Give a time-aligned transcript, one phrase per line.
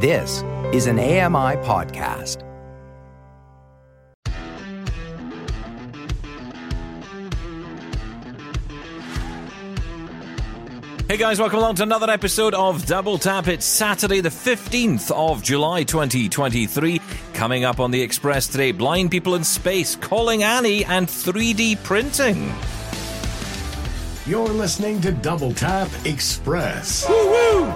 [0.00, 2.44] This is an AMI podcast.
[11.08, 13.48] Hey guys, welcome along to another episode of Double Tap.
[13.48, 17.00] It's Saturday, the 15th of July 2023.
[17.34, 22.54] Coming up on the Express today, blind people in space, calling Annie, and 3D printing.
[24.28, 27.06] You're listening to Double Tap Express.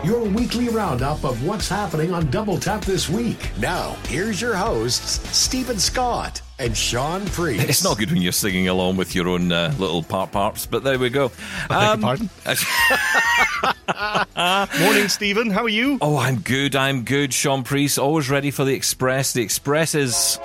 [0.05, 0.25] Woo-woo!
[0.25, 3.51] Your weekly roundup of what's happening on Double Tap this week.
[3.59, 7.69] Now, here's your hosts, Steven Scott and Shaun Priest.
[7.69, 10.85] It's not good when you're singing along with your own uh, little part parts, but
[10.85, 11.27] there we go.
[11.71, 12.31] Um, pardon?
[14.81, 15.51] Morning, Steven.
[15.51, 15.99] How are you?
[16.01, 16.77] Oh, I'm good.
[16.77, 17.33] I'm good.
[17.35, 19.33] Shaun Priest, always ready for the Express.
[19.33, 20.39] The Express is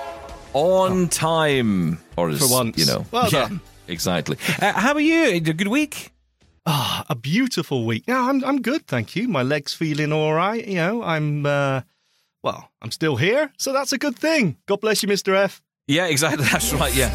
[0.54, 2.78] on time, or is, For once.
[2.78, 3.62] you know, Well yeah, done.
[3.88, 4.38] exactly.
[4.60, 5.26] Uh, how are you?
[5.36, 6.12] A good week?
[6.70, 8.04] Ah, a beautiful week.
[8.08, 9.30] Yeah, I'm I'm good, thank you.
[9.30, 10.68] My legs feeling all right.
[10.68, 11.82] You know, I'm uh,
[12.44, 14.58] well, I'm still here, so that's a good thing.
[14.66, 15.62] God bless you, Mister F.
[15.88, 16.46] Yeah, exactly.
[16.52, 16.94] That's right.
[16.94, 17.10] Yeah.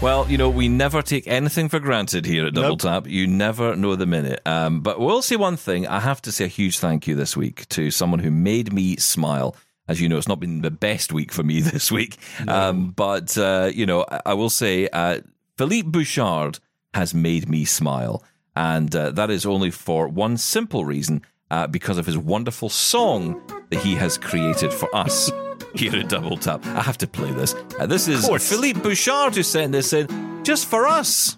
[0.00, 2.80] Well, you know, we never take anything for granted here at Double Nope.
[2.80, 3.06] Tap.
[3.08, 4.40] You never know the minute.
[4.46, 5.88] Um, but we'll say one thing.
[5.88, 8.94] I have to say a huge thank you this week to someone who made me
[8.98, 9.56] smile.
[9.88, 12.18] As you know, it's not been the best week for me this week.
[12.46, 15.22] Um, but, uh, you know, I, I will say uh,
[15.56, 16.60] Philippe Bouchard
[16.94, 18.22] has made me smile.
[18.58, 23.40] And uh, that is only for one simple reason uh, because of his wonderful song
[23.70, 25.30] that he has created for us
[25.76, 26.66] here at Double Tap.
[26.66, 27.54] I have to play this.
[27.78, 28.28] Uh, this is.
[28.50, 30.08] Philippe Bouchard who sent this in
[30.42, 31.36] just for us.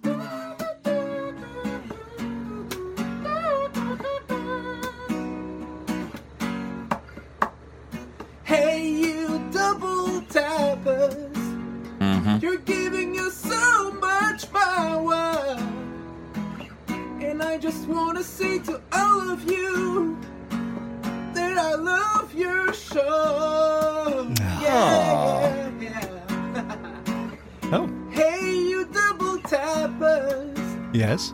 [18.20, 20.14] To say to all of you
[21.32, 24.30] that I love your show.
[24.60, 26.86] Yeah, yeah.
[27.72, 30.58] Oh, Hey, you double tappers.
[30.92, 31.32] yes.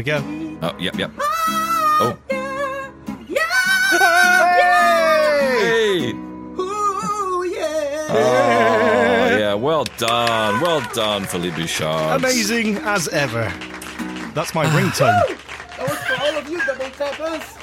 [0.00, 0.58] We go.
[0.62, 1.10] Oh, yep, yep.
[1.18, 2.18] Oh.
[2.30, 2.92] Oh.
[3.28, 3.42] Yeah,
[3.92, 5.58] yeah, yeah.
[5.58, 6.12] Hey!
[6.12, 8.06] Ooh, yeah.
[8.08, 10.58] Oh, yeah, well done.
[10.62, 12.18] Well done, Philippe Bouchard.
[12.18, 13.52] Amazing as ever.
[14.34, 15.36] That's my ringtone.
[15.80, 17.56] That was for all of you, double tappers.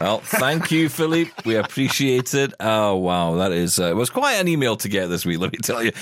[0.00, 1.30] Well, thank you, Philippe.
[1.44, 2.52] We appreciate it.
[2.58, 3.36] Oh, wow.
[3.36, 5.80] That is, uh, it was quite an email to get this week, let me tell
[5.80, 5.92] you.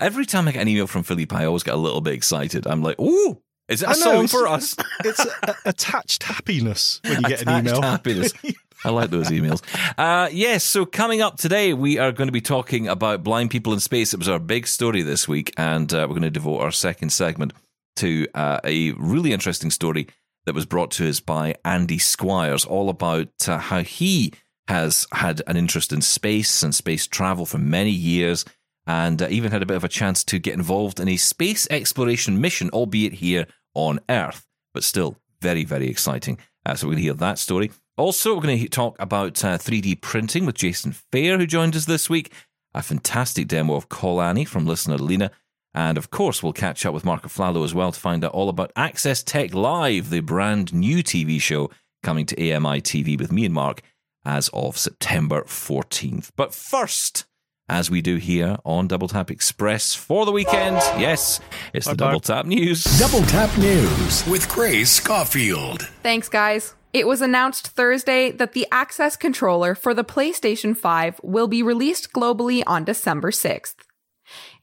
[0.00, 2.66] Every time I get an email from Philippe, I always get a little bit excited.
[2.66, 4.76] I'm like, ooh, is it a song for us?
[5.04, 7.80] It's a, a- attached happiness when you get an email.
[7.80, 8.32] happiness.
[8.84, 9.62] I like those emails.
[9.98, 13.72] Uh, yes, so coming up today, we are going to be talking about blind people
[13.74, 14.12] in space.
[14.14, 17.10] It was our big story this week, and uh, we're going to devote our second
[17.10, 17.52] segment
[17.96, 20.06] to uh, a really interesting story
[20.46, 24.32] that was brought to us by Andy Squires, all about uh, how he
[24.68, 28.44] has had an interest in space and space travel for many years,
[28.86, 31.66] and uh, even had a bit of a chance to get involved in a space
[31.70, 36.38] exploration mission, albeit here on Earth, but still very, very exciting.
[36.66, 37.70] Uh, so we're going to hear that story.
[37.96, 41.84] Also, we're going to talk about uh, 3D printing with Jason Fayre, who joined us
[41.84, 42.32] this week.
[42.74, 45.30] A fantastic demo of Call Annie from listener Lena.
[45.74, 48.48] And of course, we'll catch up with Marc Aflalo as well to find out all
[48.48, 51.70] about Access Tech Live, the brand new TV show
[52.02, 53.82] coming to AMI TV with me and Marc
[54.24, 56.30] as of September 14th.
[56.36, 57.26] But first,
[57.70, 61.40] as we do here on Double Tap Express for the weekend, yes,
[61.72, 62.06] it's the Bye-bye.
[62.08, 62.82] Double Tap News.
[62.98, 65.82] Double Tap News with Grace Scoffield.
[66.02, 66.74] Thanks, guys.
[66.92, 72.12] It was announced Thursday that the Access controller for the PlayStation 5 will be released
[72.12, 73.76] globally on December 6th.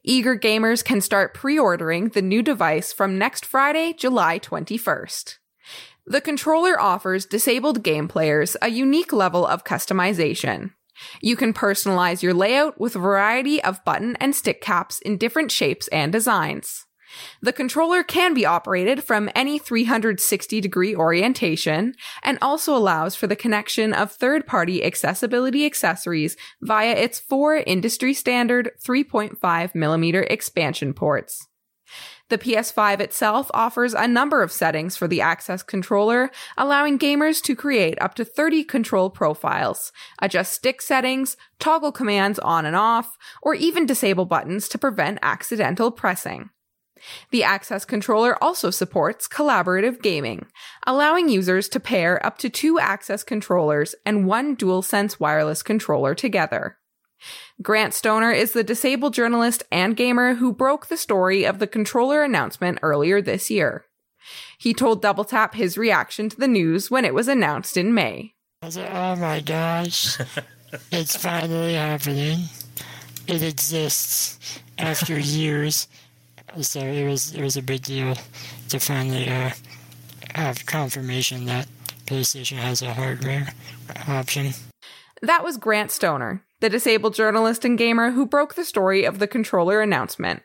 [0.04, 5.38] Eager gamers can start pre ordering the new device from next Friday, July 21st.
[6.06, 10.72] The controller offers disabled game players a unique level of customization.
[11.20, 15.50] You can personalize your layout with a variety of button and stick caps in different
[15.50, 16.86] shapes and designs.
[17.40, 23.36] The controller can be operated from any 360 degree orientation and also allows for the
[23.36, 31.46] connection of third party accessibility accessories via its four industry standard 3.5mm expansion ports.
[32.30, 37.56] The PS5 itself offers a number of settings for the Access controller, allowing gamers to
[37.56, 43.54] create up to 30 control profiles, adjust stick settings, toggle commands on and off, or
[43.54, 46.50] even disable buttons to prevent accidental pressing.
[47.30, 50.46] The Access controller also supports collaborative gaming,
[50.86, 56.76] allowing users to pair up to two Access controllers and one DualSense wireless controller together.
[57.62, 62.22] Grant Stoner is the disabled journalist and gamer who broke the story of the controller
[62.22, 63.84] announcement earlier this year.
[64.58, 68.34] He told Double Tap his reaction to the news when it was announced in May.
[68.62, 70.18] Oh my gosh,
[70.90, 72.40] it's finally happening.
[73.26, 75.88] It exists after years.
[76.60, 78.16] So it was it was a big deal
[78.70, 79.50] to finally uh,
[80.34, 81.68] have confirmation that
[82.06, 83.52] PlayStation has a hardware
[84.08, 84.52] option.
[85.22, 89.26] That was Grant Stoner, the disabled journalist and gamer who broke the story of the
[89.26, 90.42] controller announcement.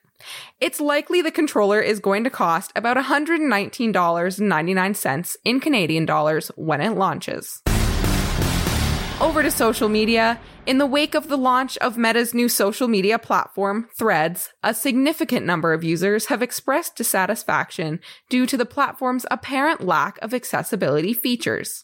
[0.60, 6.92] It's likely the controller is going to cost about $119.99 in Canadian dollars when it
[6.92, 7.62] launches.
[9.20, 10.40] Over to social media.
[10.66, 15.46] In the wake of the launch of Meta's new social media platform, Threads, a significant
[15.46, 18.00] number of users have expressed dissatisfaction
[18.30, 21.84] due to the platform's apparent lack of accessibility features.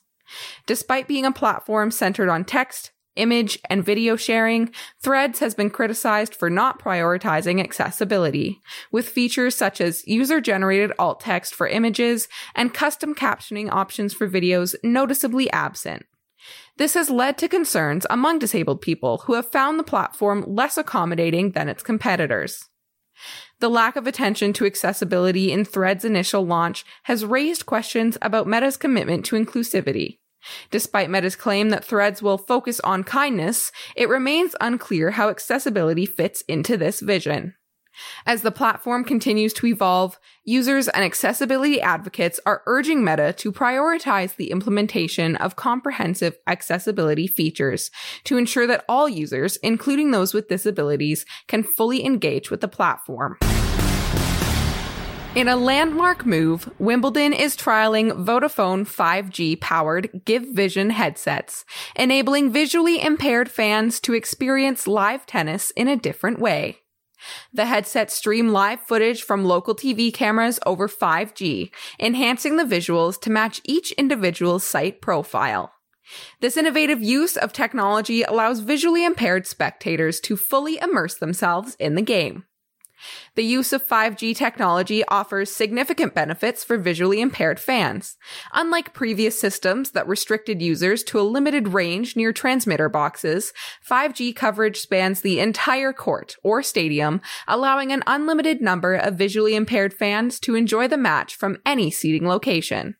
[0.66, 4.72] Despite being a platform centered on text, image, and video sharing,
[5.02, 8.62] Threads has been criticized for not prioritizing accessibility,
[8.92, 14.28] with features such as user generated alt text for images and custom captioning options for
[14.28, 16.06] videos noticeably absent.
[16.78, 21.52] This has led to concerns among disabled people who have found the platform less accommodating
[21.52, 22.70] than its competitors.
[23.60, 28.78] The lack of attention to accessibility in Thread's initial launch has raised questions about Meta's
[28.78, 30.19] commitment to inclusivity.
[30.72, 36.42] Despite Meta's claim that Threads will focus on kindness, it remains unclear how accessibility fits
[36.48, 37.56] into this vision.
[38.26, 44.36] As the platform continues to evolve, users and accessibility advocates are urging Meta to prioritize
[44.36, 47.92] the implementation of comprehensive accessibility features
[48.24, 53.38] to ensure that all users, including those with disabilities, can fully engage with the platform.
[55.36, 61.66] In a landmark move, Wimbledon is trialing Vodafone 5G powered GiveVision headsets,
[61.96, 66.80] enabling visually impaired fans to experience live tennis in a different way.
[67.54, 73.30] The headsets stream live footage from local TV cameras over 5G, enhancing the visuals to
[73.30, 75.72] match each individual's sight profile.
[76.42, 82.02] This innovative use of technology allows visually impaired spectators to fully immerse themselves in the
[82.02, 82.46] game.
[83.36, 88.18] The use of 5G technology offers significant benefits for visually impaired fans.
[88.54, 93.54] Unlike previous systems that restricted users to a limited range near transmitter boxes,
[93.88, 99.94] 5G coverage spans the entire court or stadium, allowing an unlimited number of visually impaired
[99.94, 102.96] fans to enjoy the match from any seating location.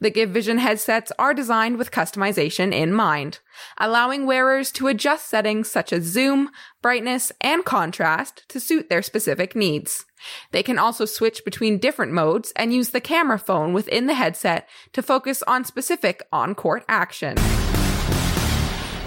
[0.00, 3.40] The GiveVision headsets are designed with customization in mind,
[3.78, 9.56] allowing wearers to adjust settings such as zoom, brightness, and contrast to suit their specific
[9.56, 10.04] needs.
[10.50, 14.68] They can also switch between different modes and use the camera phone within the headset
[14.92, 17.36] to focus on specific on-court action.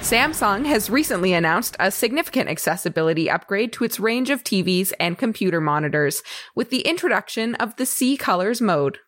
[0.05, 5.59] Samsung has recently announced a significant accessibility upgrade to its range of TVs and computer
[5.59, 6.21] monitors
[6.53, 8.99] with the introduction of the SeeColors mode.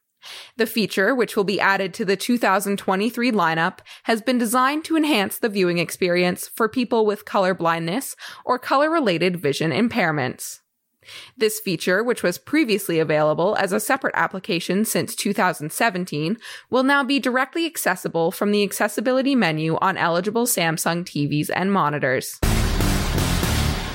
[0.57, 5.39] The feature, which will be added to the 2023 lineup, has been designed to enhance
[5.39, 8.15] the viewing experience for people with color blindness
[8.45, 10.59] or color related vision impairments.
[11.37, 16.37] This feature, which was previously available as a separate application since 2017,
[16.69, 22.39] will now be directly accessible from the accessibility menu on eligible Samsung TVs and monitors.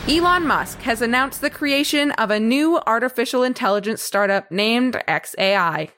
[0.09, 5.91] Elon Musk has announced the creation of a new artificial intelligence startup named XAI.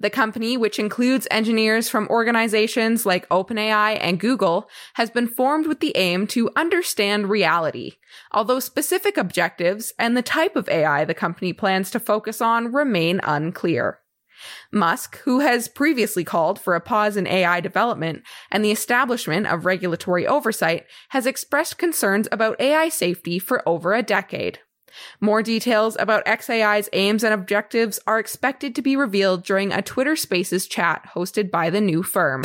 [0.00, 5.80] The company, which includes engineers from organizations like OpenAI and Google, has been formed with
[5.80, 7.94] the aim to understand reality,
[8.32, 13.20] although specific objectives and the type of AI the company plans to focus on remain
[13.22, 14.00] unclear.
[14.70, 19.64] Musk, who has previously called for a pause in AI development and the establishment of
[19.64, 24.60] regulatory oversight, has expressed concerns about AI safety for over a decade.
[25.20, 30.16] More details about XAI's aims and objectives are expected to be revealed during a Twitter
[30.16, 32.42] Spaces chat hosted by the new firm.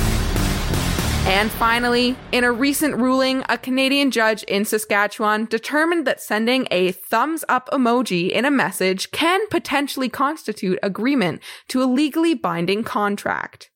[1.25, 6.91] And finally, in a recent ruling, a Canadian judge in Saskatchewan determined that sending a
[6.91, 13.69] thumbs up emoji in a message can potentially constitute agreement to a legally binding contract.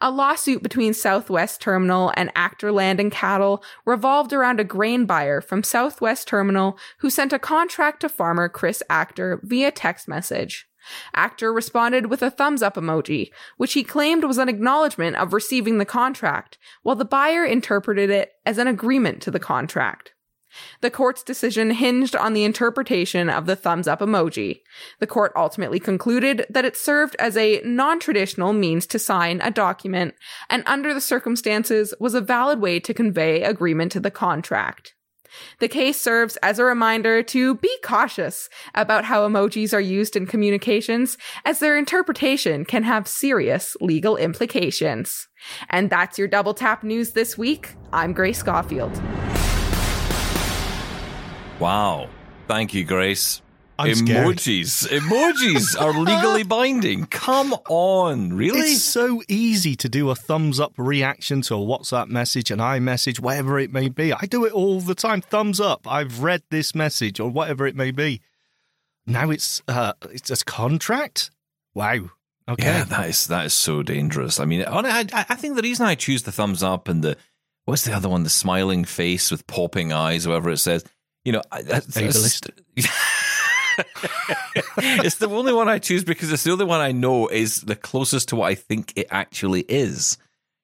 [0.00, 5.40] A lawsuit between Southwest Terminal and Achter Land and Cattle revolved around a grain buyer
[5.40, 10.68] from Southwest Terminal who sent a contract to farmer Chris Achter via text message.
[11.14, 15.78] Achter responded with a thumbs up emoji, which he claimed was an acknowledgement of receiving
[15.78, 20.12] the contract, while the buyer interpreted it as an agreement to the contract.
[20.80, 24.60] The court's decision hinged on the interpretation of the thumbs up emoji.
[25.00, 29.50] The court ultimately concluded that it served as a non traditional means to sign a
[29.50, 30.14] document,
[30.50, 34.94] and under the circumstances was a valid way to convey agreement to the contract.
[35.58, 40.26] The case serves as a reminder to be cautious about how emojis are used in
[40.26, 45.28] communications, as their interpretation can have serious legal implications.
[45.70, 47.74] And that's your double tap news this week.
[47.92, 49.00] I'm Grace Scoffield.
[51.58, 52.08] Wow.
[52.48, 53.40] Thank you, Grace.
[53.78, 54.26] I'm scared.
[54.38, 54.88] emojis.
[54.88, 57.06] Emojis are legally binding.
[57.06, 58.60] Come on, really?
[58.60, 63.20] It's so easy to do a thumbs up reaction to a WhatsApp message, an iMessage,
[63.20, 64.12] whatever it may be.
[64.12, 65.20] I do it all the time.
[65.20, 65.86] Thumbs up.
[65.86, 68.22] I've read this message or whatever it may be.
[69.06, 71.30] Now it's uh, it's a contract.
[71.74, 72.10] Wow.
[72.48, 72.64] Okay.
[72.64, 74.40] Yeah, that is that is so dangerous.
[74.40, 77.16] I mean, I, I I think the reason I choose the thumbs up and the
[77.66, 80.84] what's the other one, the smiling face with popping eyes, whatever it says.
[81.26, 82.50] You know, I- that's, that's- Ableist.
[84.78, 87.76] it's the only one I choose because it's the only one I know is the
[87.76, 90.18] closest to what I think it actually is.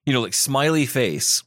[0.07, 1.43] You know, like smiley face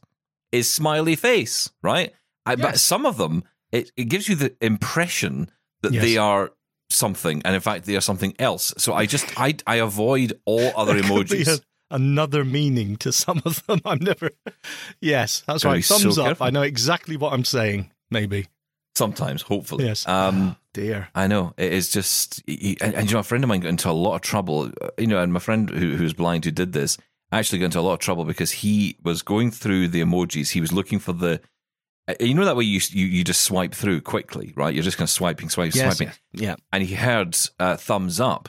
[0.52, 2.12] is smiley face, right?
[2.44, 5.50] I, But some of them, it, it gives you the impression
[5.82, 6.02] that Yes.
[6.02, 6.52] they are
[6.90, 8.72] something, and in fact, they are something else.
[8.78, 11.60] So I just I I avoid all other There could be emojis.
[11.60, 13.80] a- another meaning to some of them.
[13.86, 14.30] I'm never.
[15.00, 15.76] Yes, that's right.
[15.76, 16.26] be so Thumbs up.
[16.26, 16.46] careful.
[16.46, 17.90] I know exactly what I'm saying.
[18.10, 18.46] Maybe.
[18.96, 20.08] Sometimes, hopefully, Yes.
[20.08, 21.08] Um, Dear.
[21.14, 23.90] I know it is just, and, and you know, a friend of mine got into
[23.90, 24.70] a lot of trouble.
[24.80, 26.96] uh, You know, and my friend who, who's blind who did this
[27.32, 30.50] actually got into a lot of trouble because he was going through the emojis.
[30.52, 31.40] He was looking for the,
[32.08, 34.72] uh, you know, that way you you, you just swipe through quickly, right?
[34.74, 35.96] You're just kind of swiping, swiping, Yes.
[35.96, 36.56] swiping, Yeah.
[36.72, 38.48] and he heard uh, thumbs up,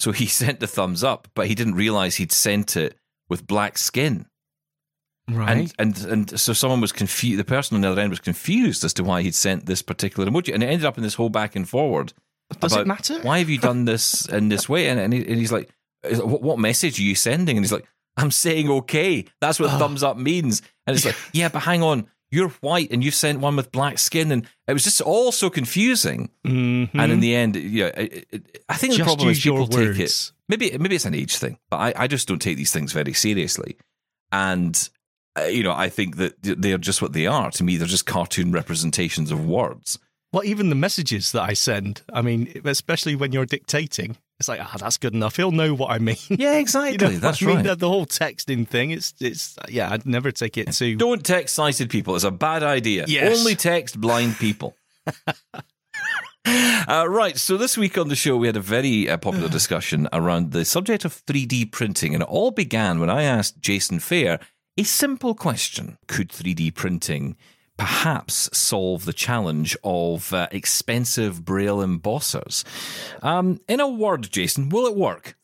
[0.00, 2.96] so he sent the thumbs up, but he didn't realize he'd sent it
[3.28, 4.26] with black skin.
[5.28, 5.72] Right.
[5.78, 7.38] And, and and so someone was confused.
[7.40, 10.28] The person on the other end was confused as to why he'd sent this particular
[10.30, 12.12] emoji, and it ended up in this whole back and forward.
[12.60, 13.18] Does it matter?
[13.22, 14.88] Why have you done this in this way?
[14.88, 15.70] And, and, he, and he's like,
[16.02, 17.86] what, "What message are you sending?" And he's like,
[18.18, 19.24] "I'm saying okay.
[19.40, 19.78] That's what Oh.
[19.78, 23.40] thumbs up means." And it's like, "Yeah, but hang on, you're white and you sent
[23.40, 26.28] one with black skin," and it was just all so confusing.
[26.46, 26.90] Mhm.
[26.92, 30.32] And in the end, yeah, it, it, I think the problem is people take it.
[30.50, 33.14] Maybe maybe it's an age thing, but I, I just don't take these things very
[33.14, 33.78] seriously.
[34.30, 34.90] And
[35.48, 37.50] you know, I think that they're just what they are.
[37.52, 39.98] To me, they're just cartoon representations of words.
[40.32, 44.60] Well, even the messages that I send, I mean, especially when you're dictating, it's like,
[44.60, 45.36] ah, that's good enough.
[45.36, 46.16] He'll know what I mean.
[46.28, 46.98] Yeah, You exactly.
[46.98, 47.56] know That's I mean?
[47.56, 47.64] right.
[47.64, 50.96] The, the whole texting thing, it's, it's, yeah, I'd never take it to.
[50.96, 52.16] Don't text sighted people.
[52.16, 53.04] It's a bad idea.
[53.06, 53.38] Yes.
[53.38, 54.76] Only text blind people.
[56.86, 60.06] Uh, right, so this week on the show, we had a very uh, popular discussion
[60.12, 64.38] around the subject of 3D printing, and it all began when I asked Jason Fayre
[64.76, 67.36] a simple question Could 3D printing
[67.76, 72.64] perhaps solve the challenge of uh, expensive braille embossers?
[73.22, 75.36] Um, in a word, Jason, will it work?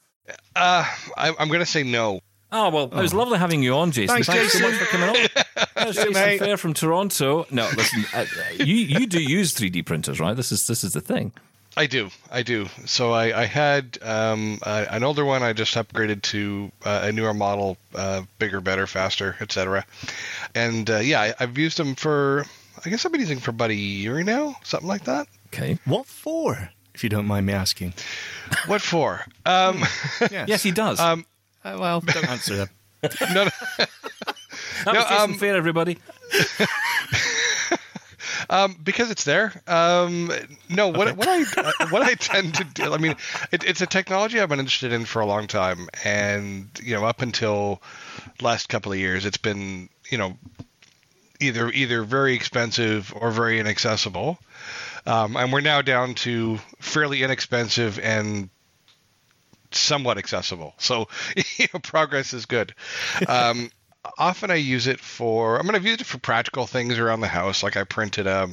[0.54, 0.84] Uh,
[1.16, 2.20] I, I'm going to say no.
[2.52, 4.22] Oh, well, it was lovely having you on, Jason.
[4.22, 4.62] Thanks, so Jason.
[4.62, 5.14] much for coming on.
[5.76, 6.40] That's Jason mate.
[6.40, 7.46] Fayre from Toronto.
[7.50, 8.25] No, listen, uh,
[8.58, 10.34] you you do use 3D printers, right?
[10.34, 11.32] This is this is the thing.
[11.77, 12.11] I do.
[12.31, 12.67] I do.
[12.87, 15.43] So I, I had um, uh, an older one.
[15.43, 19.87] I just upgraded to uh, a newer model, uh, bigger, better, faster, etc.
[20.55, 22.45] And uh, yeah, I, I've used them for.
[22.85, 25.29] I guess I've been using them for about a year now, something like that.
[25.49, 25.79] Okay.
[25.85, 27.93] What for, if you don't mind me asking?
[28.67, 29.25] What for?
[29.45, 29.83] Um,
[30.31, 30.99] Yes, he does.
[30.99, 31.27] um,
[31.65, 32.69] Uh, well, don't answer them.
[33.35, 33.89] no, no, that
[34.87, 35.99] was no, Jason um, Fayre, everybody.
[38.50, 39.52] um, because it's there.
[39.66, 40.30] Um,
[40.69, 42.92] no, what what I uh, what I tend to do.
[42.92, 43.14] I mean,
[43.52, 47.04] it, it's a technology I've been interested in for a long time, and you know,
[47.04, 47.80] up until
[48.42, 50.37] last couple of years, it's been you know
[51.38, 54.38] either either very expensive or very inaccessible.
[55.07, 58.50] Um, and we're now down to fairly inexpensive and
[59.71, 60.75] somewhat accessible.
[60.78, 61.09] So
[61.57, 62.75] you know, progress is good.
[63.28, 63.71] Um,
[64.19, 65.59] often I use it for.
[65.59, 67.62] I mean, I've used it for practical things around the house.
[67.62, 68.49] Like I printed a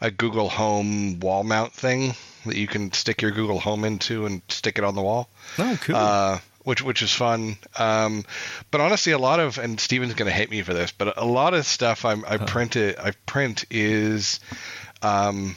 [0.00, 2.14] a Google Home wall mount thing
[2.44, 5.28] that you can stick your Google Home into and stick it on the wall.
[5.58, 5.96] Oh, cool.
[5.96, 7.56] Uh, which which is fun.
[7.78, 8.24] Um,
[8.70, 11.24] but honestly, a lot of and Steven's going to hate me for this, but a
[11.24, 14.40] lot of stuff I'm, I print it I print is
[15.00, 15.54] um,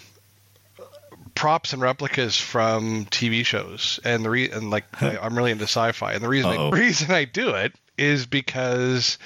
[1.34, 6.14] props and replicas from TV shows, and the re- and like I'm really into sci-fi,
[6.14, 9.18] and the reason I, reason I do it is because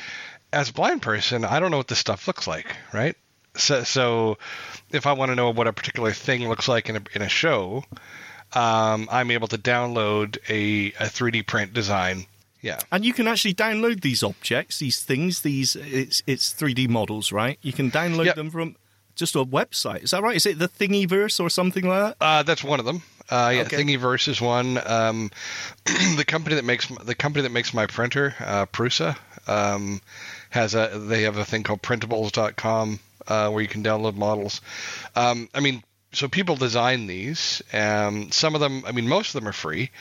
[0.52, 3.16] as a blind person, I don't know what this stuff looks like, right?
[3.56, 4.38] So, so
[4.92, 7.30] if I want to know what a particular thing looks like in a, in a
[7.30, 7.84] show,
[8.54, 12.26] um, I'm able to download a, a 3D print design.
[12.62, 12.80] Yeah.
[12.94, 17.60] and you can actually download these objects, these things, these it's it's 3D models, right?
[17.62, 18.36] You can download Yep.
[18.36, 18.76] them from.
[19.16, 20.04] just a website.
[20.04, 20.36] Is that right?
[20.38, 22.26] Is it the Thingiverse or something like that?
[22.26, 23.04] Uh, that's one of them.
[23.30, 23.78] Uh, yeah, Okay.
[23.78, 24.80] Thingiverse is one.
[24.86, 25.32] Um,
[26.18, 30.02] the company that makes the company that makes my printer, uh, Prusa, um,
[30.50, 34.62] has a they have a thing called printables.com uh, where you can download models.
[35.16, 37.62] Um, I mean, so people design these.
[37.74, 39.92] Um, some of them, I mean, most of them are free.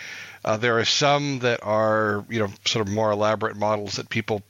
[0.44, 4.42] Uh, there are some that are you know sort of more elaborate models that people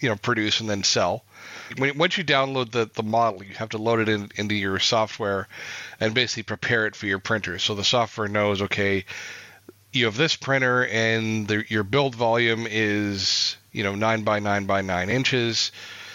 [0.00, 1.24] you know produce and then sell.
[1.76, 4.78] When, once you download the, the model, you have to load it in, into your
[4.78, 5.48] software
[6.00, 7.58] and basically prepare it for your printer.
[7.58, 9.04] So the software knows, okay,
[9.92, 14.66] you have this printer and the, your build volume is you know nine by nine
[14.66, 15.72] by nine inches.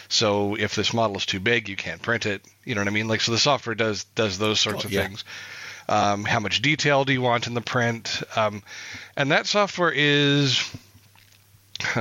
[0.10, 2.44] So if this model is too big, you can't print it.
[2.66, 3.08] You know what I mean?
[3.08, 5.04] Like so, the software does does those sorts of yeah.
[5.08, 5.24] things.
[5.90, 8.22] Um, how much detail do you want in the print?
[8.36, 8.64] Um,
[9.18, 10.64] and that software is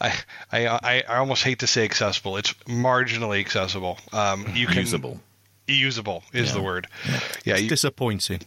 [0.00, 0.14] I,
[0.52, 2.36] I I I almost hate to say accessible.
[2.36, 3.98] It's marginally accessible.
[4.12, 5.20] Um, you can Usable.
[5.66, 6.86] usable is the word.
[7.44, 8.40] Yeah, you, Disappointing.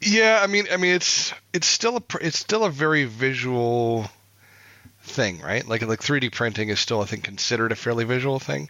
[0.00, 0.40] yeah.
[0.42, 4.08] I mean, I mean, it's it's still a it's still a very visual
[5.02, 5.66] thing, right?
[5.66, 8.68] Like like 3D printing is still, I think, considered a fairly visual thing.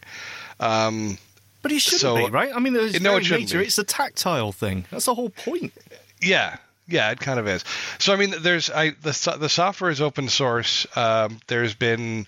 [0.59, 1.17] Um,
[1.61, 2.51] But it shouldn't So- be, right?
[2.55, 3.59] I mean, there's No, it shouldn't nature.
[3.59, 3.65] be.
[3.65, 4.85] It's a tactile thing.
[4.91, 5.73] That's the whole point.
[6.21, 7.63] Yeah, yeah, it kind of is.
[7.99, 10.85] So I mean, there's I the the software is open source.
[10.95, 12.27] Um, there's been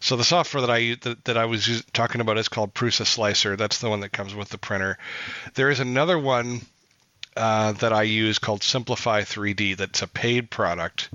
[0.00, 3.56] so the software that I that, that I was talking about is called Prusa Slicer.
[3.56, 4.98] That's the one that comes with the printer.
[5.54, 6.62] There is another one
[7.36, 9.76] uh, that I use called Simplify 3D.
[9.76, 11.08] That's a paid product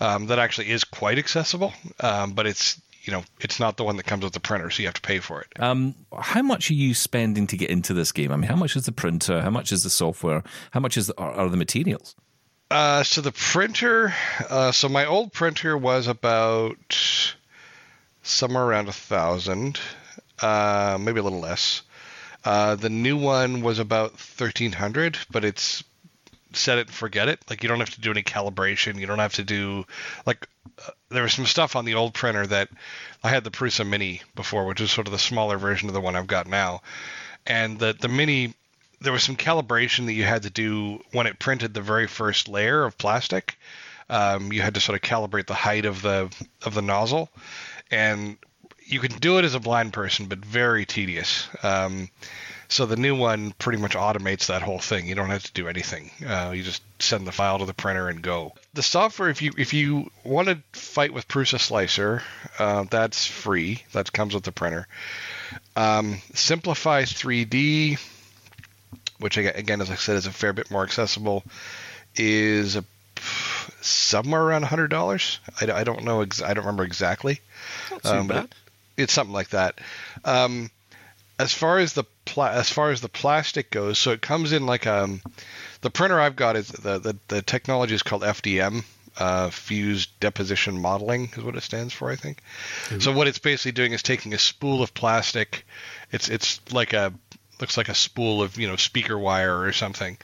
[0.00, 3.96] um, that actually is quite accessible, um, but it's you know it's not the one
[3.96, 5.60] that comes with the printer, so you have to pay for it.
[5.60, 8.32] Um, how much are you spending to get into this game?
[8.32, 9.40] I mean, how much is the printer?
[9.42, 10.42] How much is the software?
[10.72, 12.16] How much is the, are, are the materials?
[12.70, 14.12] Uh, so the printer,
[14.50, 16.98] uh, so my old printer was about
[18.22, 19.78] somewhere around a thousand,
[20.40, 21.82] uh, maybe a little less.
[22.44, 25.84] Uh, the new one was about thirteen hundred, but it's
[26.56, 27.40] set it and forget it.
[27.48, 28.98] Like you don't have to do any calibration.
[28.98, 29.86] You don't have to do
[30.24, 30.48] like
[30.86, 32.68] uh, there was some stuff on the old printer that
[33.22, 36.00] I had the Prusa Mini before, which is sort of the smaller version of the
[36.00, 36.82] one I've got now,
[37.46, 38.54] and the the Mini
[39.00, 42.48] there was some calibration that you had to do when it printed the very first
[42.48, 43.58] layer of plastic.
[44.08, 47.28] Um, you had to sort of calibrate the height of the of the nozzle,
[47.90, 48.36] and
[48.84, 51.48] you can do it as a blind person, but very tedious.
[51.62, 52.08] Um,
[52.68, 55.06] so the new one pretty much automates that whole thing.
[55.06, 56.10] You don't have to do anything.
[56.26, 58.52] Uh, you just send the file to the printer and go.
[58.74, 62.22] The software, if you if you want to fight with Prusa Slicer,
[62.58, 63.82] uh, that's free.
[63.92, 64.86] That comes with the printer.
[65.76, 67.98] Um, Simplify 3D,
[69.20, 71.44] which again, as I said, is a fair bit more accessible,
[72.16, 72.84] is a,
[73.80, 75.38] somewhere around hundred dollars.
[75.60, 76.22] I, I don't know.
[76.22, 77.40] Ex- I don't remember exactly.
[78.04, 78.54] Um, but it-
[78.98, 79.78] it's something like that.
[80.24, 80.70] Um,
[81.38, 84.66] as far as the pla- as far as the plastic goes, so it comes in
[84.66, 85.20] like um,
[85.82, 88.84] the printer I've got is the the, the technology is called FDM.
[89.18, 92.42] Uh, fused deposition modeling is what it stands for, I think.
[93.00, 95.64] So what it's basically doing is taking a spool of plastic.
[96.12, 97.14] It's it's like a
[97.58, 100.18] looks like a spool of you know speaker wire or something,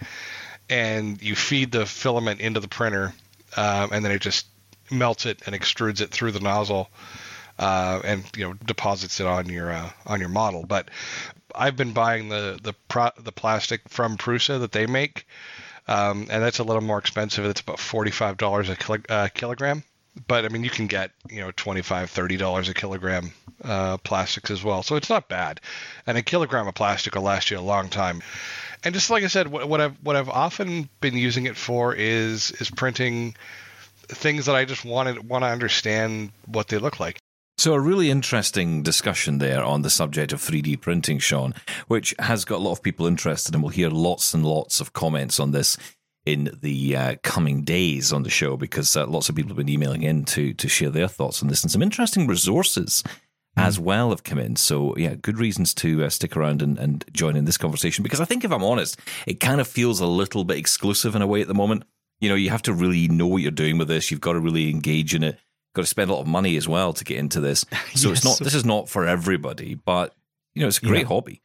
[0.68, 3.14] and you feed the filament into the printer,
[3.56, 4.46] um, and then it just
[4.90, 6.90] melts it and extrudes it through the nozzle,
[7.58, 10.64] uh, and you know deposits it on your uh, on your model.
[10.64, 10.88] But
[11.54, 15.26] I've been buying the the pro- the plastic from Prusa that they make,
[15.88, 17.44] um, and that's a little more expensive.
[17.44, 18.76] It's about forty five dollars a
[19.08, 19.84] uh, kilogram.
[20.28, 23.32] But I mean, you can get you know twenty five, thirty dollars a kilogram
[23.64, 25.60] uh, plastics as well, so it's not bad.
[26.06, 28.22] And a kilogram of plastic will last you a long time.
[28.84, 31.94] And just like I said, what, what I've what I've often been using it for
[31.94, 33.36] is is printing
[34.08, 37.21] things that I just wanted want to understand what they look like.
[37.62, 41.54] So, a really interesting discussion there on the subject of 3D printing, Shaun,
[41.86, 44.94] which has got a lot of people interested, and we'll hear lots and lots of
[44.94, 45.76] comments on this
[46.26, 49.68] in the uh, coming days on the show because uh, lots of people have been
[49.68, 53.04] emailing in to, to share their thoughts on this, and some interesting resources
[53.56, 54.56] as well have come in.
[54.56, 58.20] So, yeah, good reasons to uh, stick around and, and join in this conversation because
[58.20, 61.28] I think, if I'm honest, it kind of feels a little bit exclusive in a
[61.28, 61.84] way at the moment.
[62.20, 64.40] You know, you have to really know what you're doing with this, you've got to
[64.40, 65.38] really engage in it
[65.74, 67.64] got to spend a lot of money as well to get into this.
[67.94, 70.14] So it's not this is not for everybody, but
[70.54, 71.08] you know, it's a great Yeah.
[71.08, 71.40] hobby.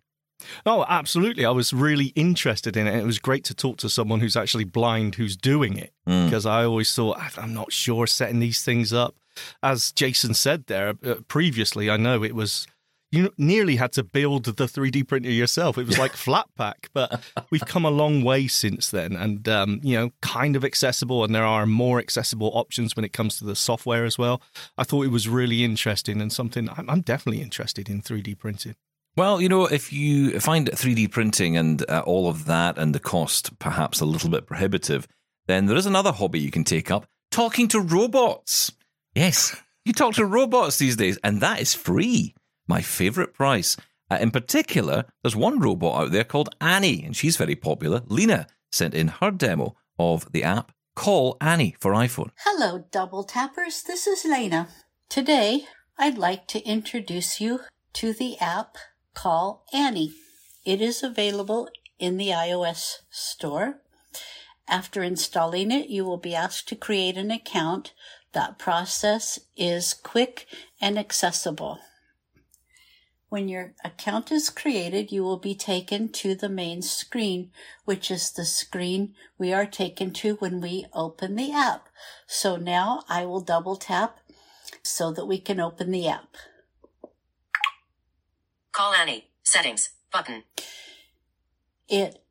[0.65, 1.45] Oh, absolutely.
[1.45, 2.91] I was really interested in it.
[2.91, 6.25] and It was great to talk to someone who's actually blind who's doing it Mm.
[6.25, 9.15] because I always thought, "I- I'm not sure setting these things up.
[9.63, 12.67] As Jason said there uh, previously, I know it was.
[13.11, 15.77] You nearly had to build the 3D printer yourself.
[15.77, 19.79] It was like flat pack, but we've come a long way since then, and um,
[19.81, 21.23] you know, kind of accessible.
[21.23, 24.41] And there are more accessible options when it comes to the software as well.
[24.77, 28.75] I thought it was really interesting and something I'm, I'm definitely interested in 3D printing.
[29.15, 32.99] Well, you know, if you find 3D printing and uh, all of that and the
[32.99, 35.07] cost perhaps a little bit prohibitive,
[35.47, 38.71] then there is another hobby you can take up talking to robots.
[39.15, 42.35] Yes, you talk to robots these days, and that is free.
[42.67, 43.77] My favorite price.
[44.09, 48.01] Uh, in particular, there's one robot out there called Annie, and she's very popular.
[48.07, 52.31] Lena sent in her demo of the app Call Annie for iPhone.
[52.43, 53.83] Hello, double tappers.
[53.83, 54.67] This is Lena.
[55.09, 55.65] Today,
[55.97, 57.61] I'd like to introduce you
[57.93, 58.77] to the app
[59.13, 60.13] Call Annie.
[60.65, 63.79] It is available in the iOS store.
[64.67, 67.93] After installing it, you will be asked to create an account.
[68.33, 70.47] That process is quick
[70.81, 71.79] and accessible.
[73.29, 77.51] When your account is created, you will be taken to the main screen,
[77.83, 81.89] which is the screen we are taken to when we open the app.
[82.25, 84.19] So now I will double tap
[84.81, 86.37] so that we can open the app.
[88.71, 89.27] Call Annie.
[89.43, 89.89] Settings.
[90.11, 90.43] Button.
[91.89, 92.23] It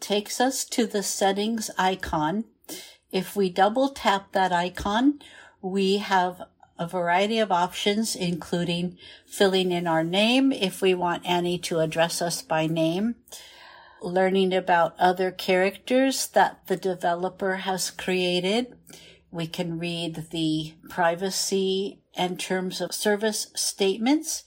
[0.00, 2.44] takes us to the settings icon.
[3.12, 5.20] If we double tap that icon,
[5.62, 6.42] we have
[6.78, 12.20] a variety of options, including filling in our name if we want Annie to address
[12.20, 13.16] us by name,
[14.02, 18.76] learning about other characters that the developer has created.
[19.30, 24.44] We can read the privacy and terms of service statements.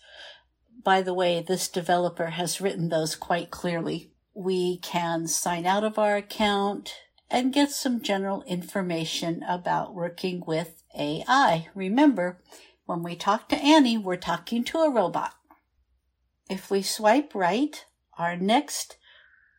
[0.84, 4.12] By the way, this developer has written those quite clearly.
[4.34, 6.94] We can sign out of our account
[7.30, 11.68] and get some general information about working with AI.
[11.76, 12.42] Remember,
[12.86, 15.34] when we talk to Annie, we're talking to a robot.
[16.50, 17.86] If we swipe right,
[18.18, 18.98] our next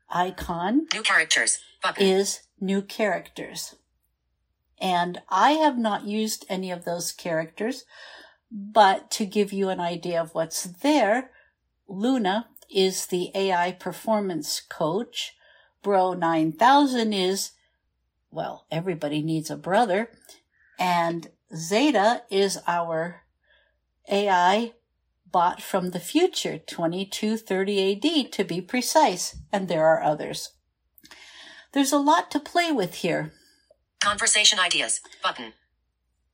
[0.08, 1.60] icon New characters.
[1.82, 2.04] Button.
[2.04, 3.76] is new characters.
[4.80, 7.84] And I have not used any of those characters,
[8.50, 11.30] but to give you an idea of what's there,
[11.86, 15.34] Luna is the AI performance coach.
[15.82, 17.52] Bro 9000 is,
[18.30, 20.10] well, everybody needs a brother.
[20.80, 23.22] And Zeta is our
[24.10, 24.72] AI
[25.30, 29.36] bot from the future, 2230 AD to be precise.
[29.52, 30.54] And there are others.
[31.72, 33.32] There's a lot to play with here.
[34.02, 35.00] Conversation ideas.
[35.22, 35.52] Button.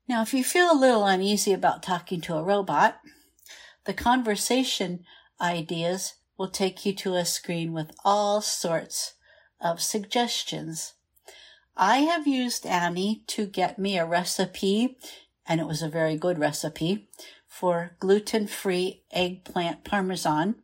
[0.08, 3.00] Now, if you feel a little uneasy about talking to a robot,
[3.84, 5.04] the conversation
[5.40, 9.14] ideas will take you to a screen with all sorts
[9.60, 10.94] of suggestions.
[11.76, 14.96] I have used Annie to get me a recipe,
[15.46, 17.08] and it was a very good recipe,
[17.46, 20.56] for gluten free eggplant parmesan.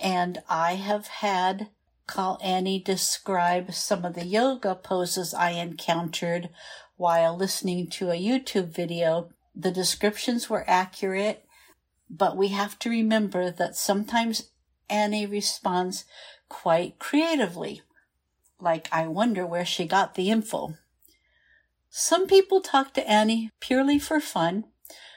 [0.00, 1.68] And I have had
[2.06, 6.50] Call Annie describe some of the yoga poses I encountered
[6.96, 9.30] while listening to a YouTube video.
[9.54, 11.44] The descriptions were accurate,
[12.10, 14.50] but we have to remember that sometimes
[14.90, 16.04] Annie responds
[16.48, 17.82] quite creatively.
[18.60, 20.74] Like, I wonder where she got the info.
[21.88, 24.64] Some people talk to Annie purely for fun.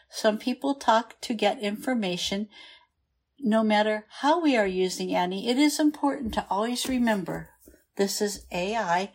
[0.09, 2.49] Some people talk to get information.
[3.39, 7.49] No matter how we are using Annie, it is important to always remember
[7.95, 9.11] this is AI,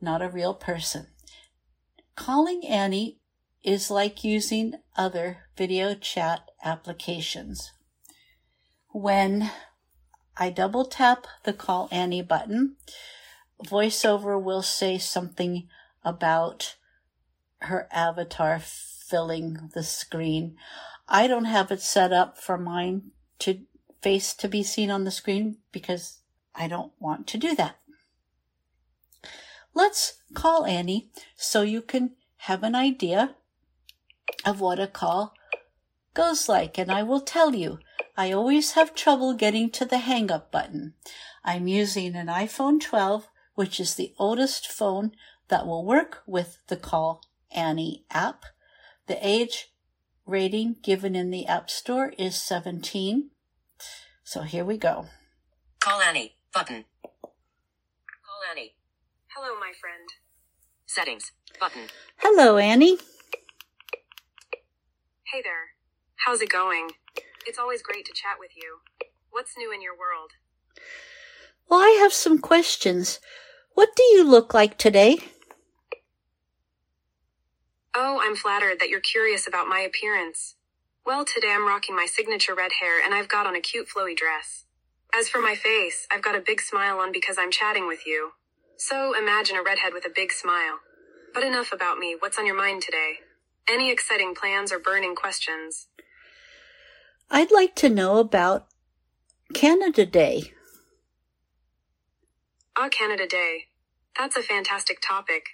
[0.00, 1.08] not a real person.
[2.14, 3.18] Calling Annie
[3.64, 7.72] is like using other video chat applications.
[8.92, 9.50] When
[10.36, 12.76] I double tap the Call Annie button,
[13.64, 15.68] VoiceOver will say something
[16.04, 16.76] about
[17.60, 20.56] her avatar filling the screen.
[21.08, 23.60] I don't have it set up for mine to
[24.00, 26.18] face to be seen on the screen because
[26.54, 27.76] I don't want to do that.
[29.74, 33.36] Let's call Annie so you can have an idea
[34.44, 35.34] of what a call
[36.14, 36.78] goes like.
[36.78, 37.78] And I will tell you,
[38.16, 40.94] I always have trouble getting to the hang up button.
[41.44, 45.12] I'm using an iPhone 12, which is the oldest phone
[45.48, 48.44] that will work with the Call Annie app.
[49.06, 49.72] The age
[50.26, 53.30] rating given in the App Store is 17.
[54.24, 55.06] So here we go.
[55.80, 56.36] Call Annie.
[56.54, 56.84] Button.
[57.12, 58.74] Call Annie.
[59.34, 60.08] Hello, my friend.
[60.86, 61.32] Settings.
[61.58, 61.82] Button.
[62.18, 62.98] Hello, Annie.
[65.24, 65.71] Hey there.
[66.24, 66.90] How's it going?
[67.46, 68.78] It's always great to chat with you.
[69.32, 70.30] What's new in your world?
[71.68, 73.18] Well, I have some questions.
[73.74, 75.18] What do you look like today?
[77.92, 80.54] Oh, I'm flattered that you're curious about my appearance.
[81.04, 84.16] Well, today I'm rocking my signature red hair and I've got on a cute flowy
[84.16, 84.64] dress.
[85.12, 88.30] As for my face, I've got a big smile on because I'm chatting with you.
[88.76, 90.78] So imagine a redhead with a big smile.
[91.34, 92.14] But enough about me.
[92.16, 93.14] What's on your mind today?
[93.68, 95.88] Any exciting plans or burning questions?
[97.34, 98.66] I'd like to know about
[99.54, 100.52] Canada Day.
[102.76, 103.68] Ah, Canada Day.
[104.18, 105.44] That's a fantastic topic.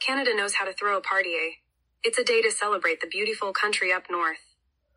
[0.00, 1.50] Canada knows how to throw a party, eh?
[2.02, 4.40] It's a day to celebrate the beautiful country up north.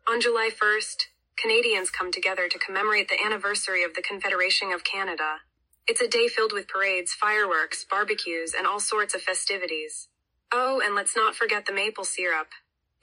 [0.08, 5.40] On July 1st, Canadians come together to commemorate the anniversary of the Confederation of Canada.
[5.86, 10.08] It's a day filled with parades, fireworks, barbecues, and all sorts of festivities.
[10.50, 12.48] Oh, and let's not forget the maple syrup.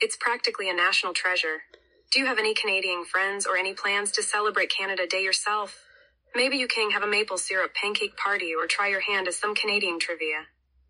[0.02, 1.62] It's practically a national treasure.
[2.12, 5.84] Do you have any Canadian friends or any plans to celebrate Canada Day yourself?
[6.34, 9.54] Maybe you can have a maple syrup pancake party or try your hand at some
[9.54, 10.48] Canadian trivia.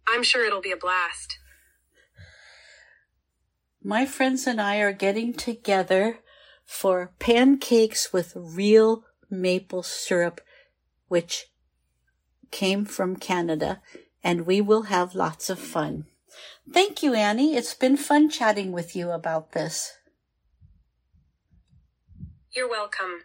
[0.07, 1.37] I'm sure it'll be a blast.
[3.83, 6.19] My friends and I are getting together
[6.65, 10.39] for pancakes with real maple syrup,
[11.09, 11.47] which
[12.49, 13.81] came from Canada,
[14.23, 16.05] and we will have lots of fun.
[16.71, 17.55] Thank you, Annie.
[17.55, 19.98] It's been fun chatting with you about this.
[22.59, 23.23] You're welcome.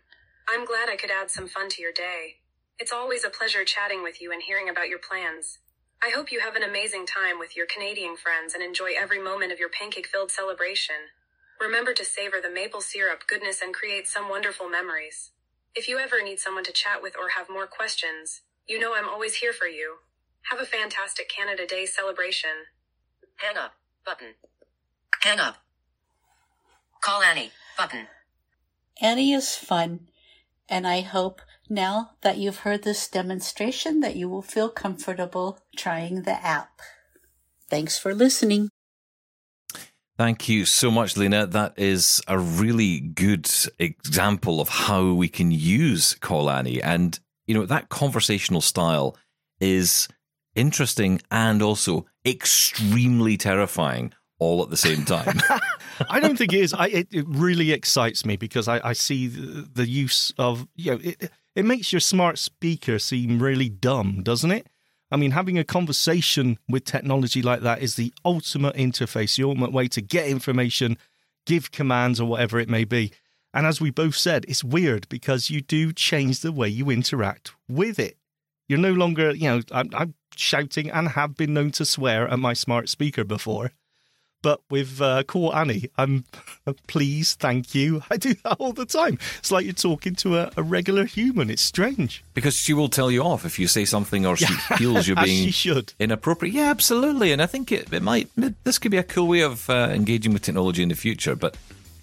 [0.49, 2.37] I'm glad I could add some fun to your day.
[2.79, 5.59] It's always a pleasure chatting with you and hearing about your plans.
[6.01, 9.51] I hope you have an amazing time with your Canadian friends and enjoy every moment
[9.51, 11.11] of your pancake filled celebration.
[11.61, 15.33] Remember to savor the maple syrup goodness and create some wonderful memories.
[15.75, 19.09] If you ever need someone to chat with or have more questions, you know I'm
[19.09, 19.97] always here for you.
[20.43, 22.71] Have a fantastic Canada Day celebration.
[23.39, 23.73] Hang up.
[24.07, 24.35] Button.
[25.23, 25.57] Hang up.
[27.03, 27.51] Call Annie.
[27.77, 28.07] Button.
[29.01, 30.09] Annie is fun,
[30.69, 36.23] and I hope now that you've heard this demonstration that you will feel comfortable trying
[36.23, 36.81] the app.
[37.69, 38.69] Thanks for listening.
[40.17, 41.45] Thank you so much, Lena.
[41.45, 46.81] That is a really good example of how we can use Call Annie.
[46.81, 49.17] And, you know, that conversational style
[49.59, 50.07] is
[50.55, 54.13] interesting and also extremely terrifying
[54.45, 55.41] all at the same time.
[56.11, 56.75] I don't think it is.
[56.75, 60.93] I, it, it really excites me because I, I see the, the use of, you
[60.93, 64.67] know, it, it makes your smart speaker seem really dumb, doesn't it?
[65.11, 69.73] I mean, having a conversation with technology like that is the ultimate interface, the ultimate
[69.73, 70.99] way to get information,
[71.47, 73.13] give commands, or whatever it may be.
[73.53, 77.53] And as we both said, it's weird because you do change the way you interact
[77.69, 78.19] with it.
[78.69, 82.39] You're no longer, you know, I'm, I'm shouting and have been known to swear at
[82.39, 83.71] my smart speaker before.
[84.45, 86.27] But with uh, Call Annie, I'm
[86.87, 88.03] please, thank you.
[88.11, 89.19] I do that all the time.
[89.39, 91.49] It's like you're talking to a, a regular human.
[91.49, 92.23] It's strange.
[92.35, 94.45] because she will tell you off if you say something or she
[94.77, 95.51] feels you're being
[95.99, 96.55] inappropriate.
[96.55, 97.33] Yeah, absolutely.
[97.33, 98.29] And I think it, it might,
[98.65, 101.35] this could be a cool way of uh, engaging with technology in the future.
[101.35, 101.57] But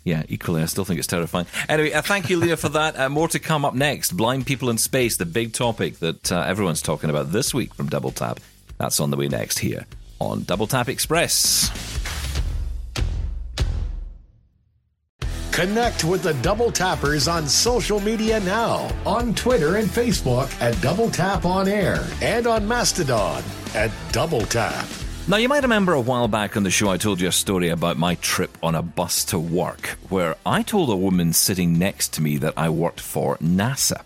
[0.03, 1.45] yeah, equally, I still think it's terrifying.
[1.69, 2.99] Anyway, uh, thank you, Leah, for that.
[2.99, 4.17] Uh, more to come up next.
[4.17, 7.85] Blind people in space, the big topic that uh, everyone's talking about this week from
[7.85, 8.39] Double Tap.
[8.79, 9.85] That's on the way next here
[10.19, 11.90] on Double Tap Express.
[15.51, 21.11] Connect with the Double Tappers on social media now on Twitter and Facebook at Double
[21.11, 23.43] Tap On Air and on Mastodon
[23.75, 24.87] at Double Tap.
[25.27, 27.67] Now, you might remember a while back on the show, I told you a story
[27.67, 32.13] about my trip on a bus to work, where I told a woman sitting next
[32.13, 34.03] to me that I worked for NASA.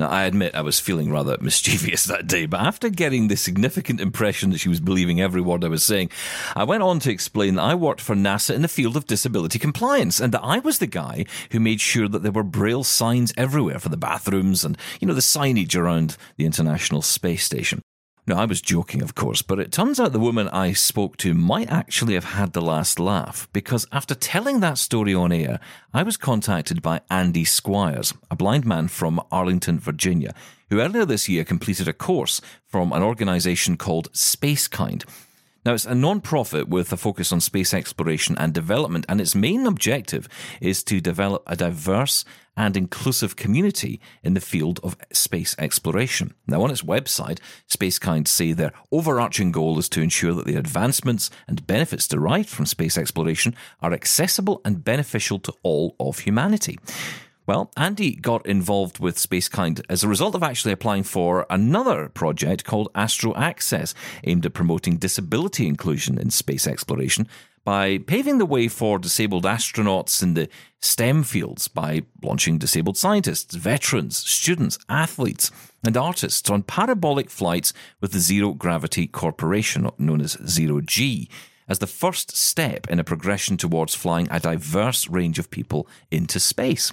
[0.00, 4.00] Now, I admit I was feeling rather mischievous that day, but after getting the significant
[4.00, 6.10] impression that she was believing every word I was saying,
[6.56, 9.58] I went on to explain that I worked for NASA in the field of disability
[9.58, 13.34] compliance and that I was the guy who made sure that there were braille signs
[13.36, 17.82] everywhere for the bathrooms and, you know, the signage around the International Space Station.
[18.30, 21.34] No, I was joking, of course, but it turns out the woman I spoke to
[21.34, 25.58] might actually have had the last laugh because after telling that story on air,
[25.92, 30.32] I was contacted by Andy Squires, a blind man from Arlington, Virginia,
[30.68, 35.02] who earlier this year completed a course from an organization called Spacekind.
[35.64, 39.34] Now, it's a non profit with a focus on space exploration and development, and its
[39.34, 40.28] main objective
[40.60, 42.24] is to develop a diverse
[42.56, 46.34] and inclusive community in the field of space exploration.
[46.46, 51.30] Now, on its website, Spacekind say their overarching goal is to ensure that the advancements
[51.46, 56.78] and benefits derived from space exploration are accessible and beneficial to all of humanity.
[57.50, 62.64] Well, Andy got involved with Spacekind as a result of actually applying for another project
[62.64, 67.26] called Astro Access, aimed at promoting disability inclusion in space exploration
[67.64, 70.48] by paving the way for disabled astronauts in the
[70.80, 75.50] STEM fields by launching disabled scientists, veterans, students, athletes,
[75.84, 81.28] and artists on parabolic flights with the Zero Gravity Corporation, known as Zero G
[81.68, 86.38] as the first step in a progression towards flying a diverse range of people into
[86.38, 86.92] space.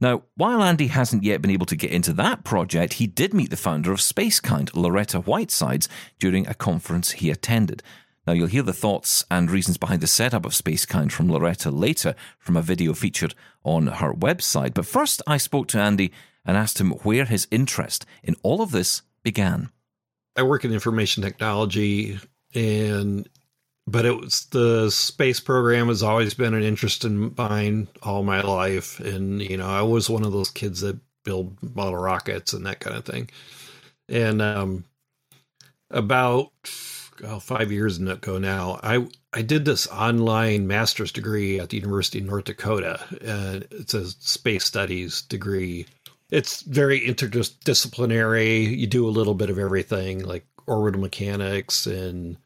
[0.00, 3.50] Now, while Andy hasn't yet been able to get into that project, he did meet
[3.50, 7.82] the founder of Spacekind, Loretta Whitesides, during a conference he attended.
[8.26, 12.14] Now, you'll hear the thoughts and reasons behind the setup of Spacekind from Loretta later
[12.38, 14.74] from a video featured on her website.
[14.74, 16.12] But first, I spoke to Andy
[16.44, 19.70] and asked him where his interest in all of this began.
[20.36, 22.18] I work in information technology
[22.54, 23.28] and
[23.86, 28.40] but it was the space program has always been an interest in mine all my
[28.40, 32.66] life and you know I was one of those kids that build model rockets and
[32.66, 33.28] that kind of thing.
[34.08, 34.84] And um
[35.90, 36.50] about
[37.24, 42.18] oh, five years ago now, I I did this online master's degree at the University
[42.20, 43.00] of North Dakota.
[43.22, 45.86] and it's a space studies degree.
[46.30, 48.76] It's very interdisciplinary.
[48.76, 52.36] You do a little bit of everything, like orbital mechanics and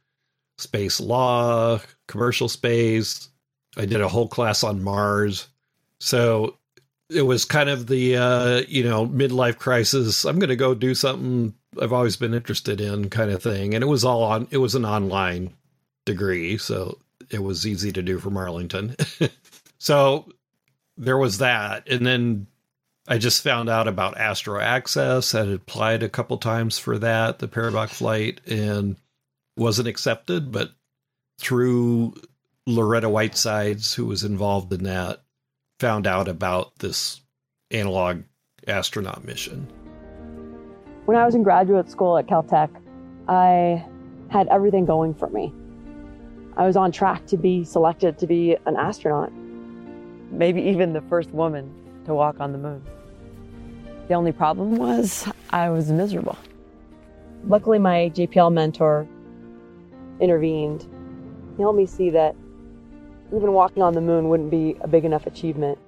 [0.61, 3.29] space law, commercial space.
[3.77, 5.49] I did a whole class on Mars.
[6.01, 6.57] So
[7.09, 10.25] it was kind of the uh, you know midlife crisis.
[10.25, 13.75] I'm going to go do something I've always been interested in, kind of thing.
[13.75, 14.49] And it was all on.
[14.51, 15.55] It was an online
[16.05, 16.99] degree, so
[17.31, 18.96] it was easy to do from Arlington.
[19.79, 20.31] so
[20.96, 22.46] there was that, and then
[23.09, 25.35] I just found out about Astro Access.
[25.35, 28.96] I had applied a couple times for that, the parabolic flight, and
[29.56, 30.52] wasn't accepted.
[30.52, 30.70] But
[31.38, 32.14] through
[32.66, 35.22] Loretta Whitesides, who was involved in that,
[35.78, 37.20] found out about this
[37.70, 38.22] analog
[38.66, 39.66] astronaut mission.
[41.06, 42.70] When I was in graduate school at Caltech,
[43.28, 43.84] I
[44.30, 45.52] had everything going for me.
[46.56, 49.32] I was on track to be selected to be an astronaut,
[50.30, 51.72] maybe even the first woman
[52.04, 52.82] to walk on the moon.
[54.08, 56.36] The only problem was I was miserable.
[57.46, 59.06] Luckily, my JPL mentor
[60.20, 60.87] intervened.
[61.56, 62.35] He helped me see that
[63.28, 65.78] even walking on the moon wouldn't be a big enough achievement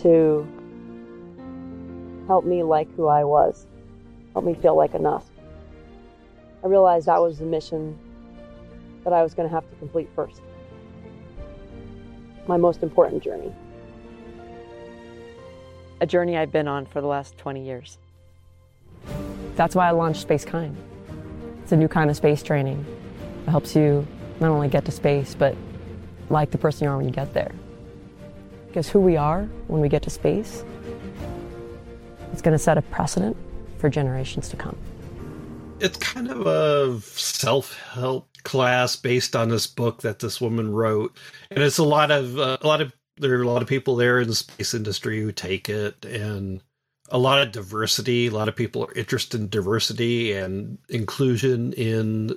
[0.00, 0.46] to
[2.26, 3.66] help me like who I was,
[4.32, 5.24] help me feel like enough.
[6.62, 7.98] I realized that was the mission
[9.04, 10.40] that I was going to have to complete first.
[12.46, 13.52] My most important journey.
[16.00, 17.98] A journey I've been on for the last 20 years.
[19.54, 20.74] That's why I launched Spacekind.
[21.62, 22.84] It's a new kind of space training.
[23.46, 24.06] It helps you
[24.40, 25.56] not only get to space, but
[26.30, 27.52] like the person you are when you get there.
[28.66, 30.64] Because who we are when we get to space,
[32.32, 33.36] it's going to set a precedent
[33.78, 34.76] for generations to come.
[35.78, 41.16] It's kind of a self help class based on this book that this woman wrote,
[41.50, 43.96] and it's a lot of uh, a lot of there are a lot of people
[43.96, 46.62] there in the space industry who take it, and
[47.10, 48.26] a lot of diversity.
[48.26, 52.36] A lot of people are interested in diversity and inclusion in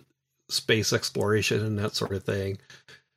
[0.49, 2.57] space exploration and that sort of thing.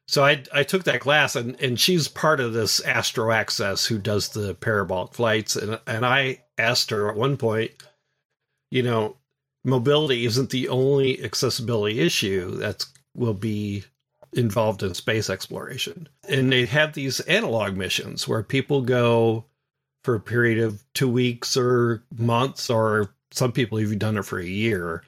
[0.08, 3.98] So I I took that class and and she's part of this Astro Access who
[3.98, 7.70] does the parabolic flights and and I asked her at one point,
[8.70, 9.16] you know,
[9.64, 13.84] mobility isn't the only accessibility issue that will be
[14.32, 16.08] involved in space exploration.
[16.28, 19.44] And they have these analog missions where people go
[20.04, 24.38] for a period of 2 weeks or months or some people even done it for
[24.38, 25.04] a year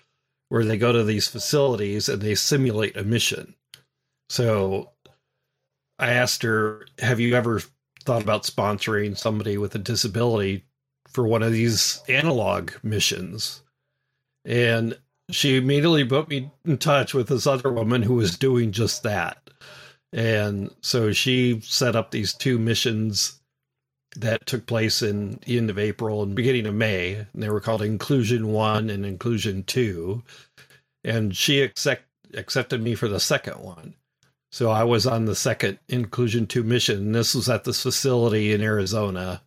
[0.54, 3.54] where they go to these facilities and they simulate a mission
[4.28, 4.90] so
[5.98, 7.60] I asked her, Have you ever
[8.04, 10.64] thought about sponsoring somebody with a disability
[11.08, 13.62] for one of these analog missions?
[14.44, 14.98] And
[15.30, 19.50] she immediately put me in touch with this other woman who was doing just that.
[20.12, 23.40] And so she set up these two missions
[24.16, 27.14] that took place in the end of April and beginning of May.
[27.14, 30.22] And they were called Inclusion One and Inclusion Two.
[31.02, 33.94] And she accept, accepted me for the second one.
[34.50, 37.10] So I was on the second Inclusion 2 mission.
[37.10, 39.42] This was at this facility in Arizona.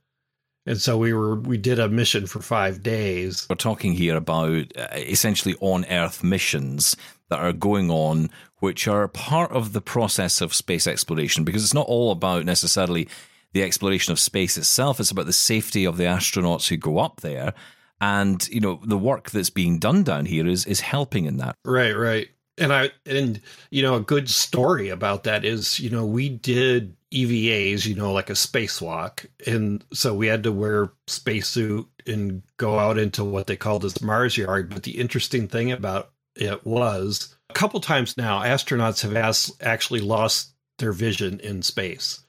[0.66, 3.48] And so we were we did a mission for 5 days.
[3.50, 6.98] We're talking here about uh, essentially on earth missions
[7.30, 11.74] that are going on which are part of the process of space exploration because it's
[11.74, 13.08] not all about necessarily
[13.54, 15.00] the exploration of space itself.
[15.00, 17.54] It's about the safety of the astronauts who go up there.
[18.00, 21.56] And you know the work that's being done down here is is helping in that.
[21.66, 22.30] Right, right.
[22.60, 26.96] And I and you know a good story about that is you know we did
[27.12, 29.26] EVAs you know like a spacewalk.
[29.48, 34.02] And so we had to wear spacesuit and go out into what they called as
[34.02, 34.70] Mars yard.
[34.70, 40.02] But the interesting thing about it was a couple times now astronauts have asked, actually
[40.02, 42.22] lost their vision in space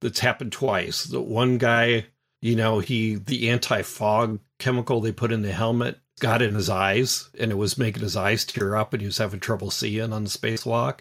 [0.00, 2.04] that's happened twice the one guy
[2.40, 7.30] you know he the anti-fog chemical they put in the helmet got in his eyes
[7.38, 10.24] and it was making his eyes tear up and he was having trouble seeing on
[10.24, 11.00] the spacewalk.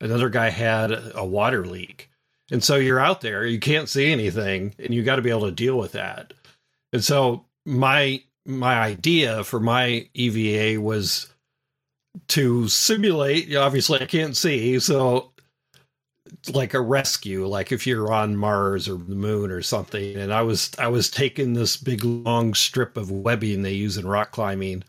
[0.00, 2.10] Another guy had a water leak.
[2.50, 5.46] And so you're out there, you can't see anything and you got to be able
[5.46, 6.32] to deal with that.
[6.92, 11.30] And so my my idea for my EVA was
[12.28, 13.54] to simulate.
[13.54, 15.32] Obviously, I can't see, so
[16.52, 20.16] like a rescue, like if you're on Mars or the moon or something.
[20.16, 24.06] And I was I was taking this big long strip of webbing they use in
[24.06, 24.84] rock climbing,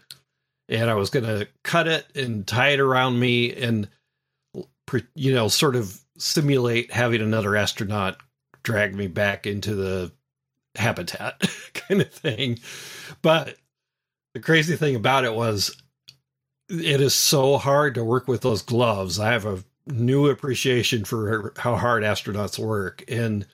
[0.68, 3.88] and I was gonna cut it and tie it around me and
[5.16, 8.18] you know sort of simulate having another astronaut
[8.64, 10.12] drag me back into the
[10.76, 11.42] habitat
[11.74, 12.60] kind of thing.
[13.22, 13.58] But
[14.34, 15.76] the crazy thing about it was
[16.70, 19.20] it is so hard to work with those gloves.
[19.20, 23.04] I have a new appreciation for how hard astronauts work.
[23.08, 23.46] And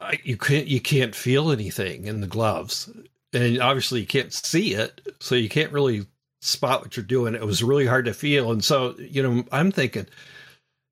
[0.00, 2.90] I, you can't you can't feel anything in the gloves.
[3.32, 6.06] And obviously you can't see it so you can't really
[6.40, 7.34] spot what you're doing.
[7.34, 8.52] It was really hard to feel.
[8.52, 10.06] And so you know i'm thinking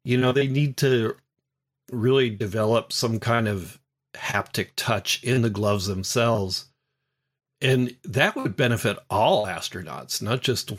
[0.04, 1.16] you know they need to
[1.92, 3.78] really develop some kind of
[4.14, 6.66] haptic touch in the gloves themselves.
[7.60, 10.72] And that would benefit all astronauts not just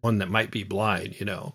[0.00, 1.54] one that might be blind you know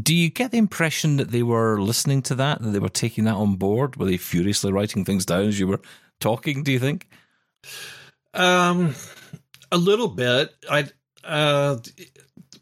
[0.00, 3.24] do you get the impression that they were listening to that, that they were taking
[3.24, 3.96] that on board?
[3.96, 5.80] Were they furiously writing things down as you were
[6.20, 6.62] talking?
[6.62, 7.08] Do you think?
[8.34, 8.94] Um,
[9.72, 10.54] a little bit.
[10.70, 10.88] I
[11.24, 11.78] uh,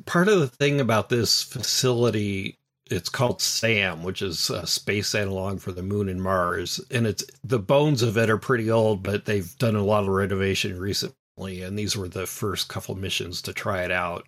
[0.06, 2.58] part of the thing about this facility,
[2.90, 7.24] it's called SAM, which is a space analog for the Moon and Mars, and it's
[7.42, 11.62] the bones of it are pretty old, but they've done a lot of renovation recently,
[11.62, 14.26] and these were the first couple missions to try it out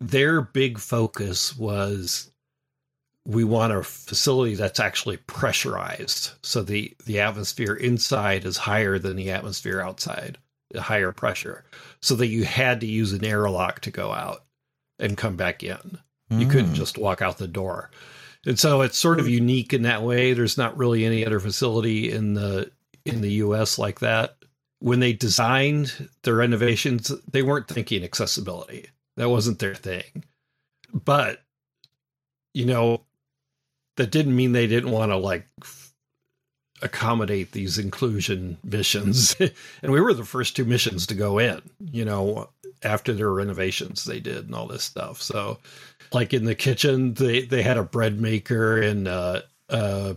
[0.00, 2.30] their big focus was
[3.26, 6.30] we want a facility that's actually pressurized.
[6.42, 10.38] So the the atmosphere inside is higher than the atmosphere outside
[10.70, 11.64] the higher pressure
[12.00, 14.44] so that you had to use an airlock to go out
[14.98, 15.98] and come back in.
[16.30, 16.40] Mm.
[16.40, 17.90] you couldn't just walk out the door.
[18.46, 20.32] And so it's sort of unique in that way.
[20.32, 22.70] There's not really any other facility in the
[23.04, 24.36] in the US like that.
[24.78, 30.24] When they designed their renovations they weren't thinking accessibility that wasn't their thing.
[30.92, 31.42] But,
[32.54, 33.02] you know,
[33.96, 35.46] that didn't mean they didn't want to like
[36.82, 39.34] accommodate these inclusion missions.
[39.82, 41.60] and we were the first two missions to go in,
[41.90, 42.50] you know,
[42.82, 45.22] after their renovations they did and all this stuff.
[45.22, 45.58] So,
[46.12, 50.14] like in the kitchen, they, they had a bread maker and uh, uh,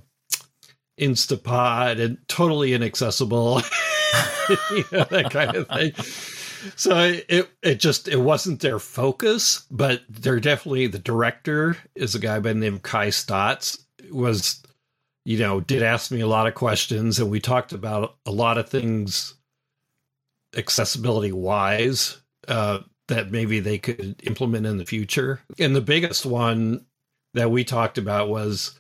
[1.00, 3.62] Instapot and totally inaccessible,
[4.72, 5.94] you know, that kind of thing
[6.76, 12.20] so it it just it wasn't their focus, but they're definitely the director is a
[12.20, 14.62] guy by the name of Kai Staats was
[15.26, 18.58] you know did ask me a lot of questions and we talked about a lot
[18.58, 19.36] of things
[20.58, 25.42] accessibility wise uh, that maybe they could implement in the future.
[25.60, 26.86] And the biggest one
[27.34, 28.80] that we talked about was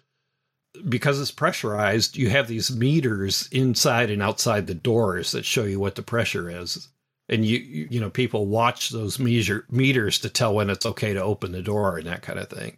[0.87, 5.79] because it's pressurized, you have these meters inside and outside the doors that show you
[5.79, 6.87] what the pressure is
[7.29, 11.23] and you you know people watch those measure meters to tell when it's okay to
[11.23, 12.77] open the door and that kind of thing.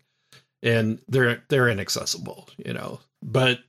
[0.62, 3.00] And they're they're inaccessible you know.
[3.24, 3.60] But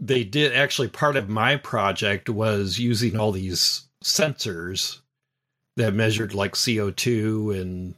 [0.00, 5.00] they did actually part of my project was using all these sensors
[5.76, 7.94] that measured like CO2 and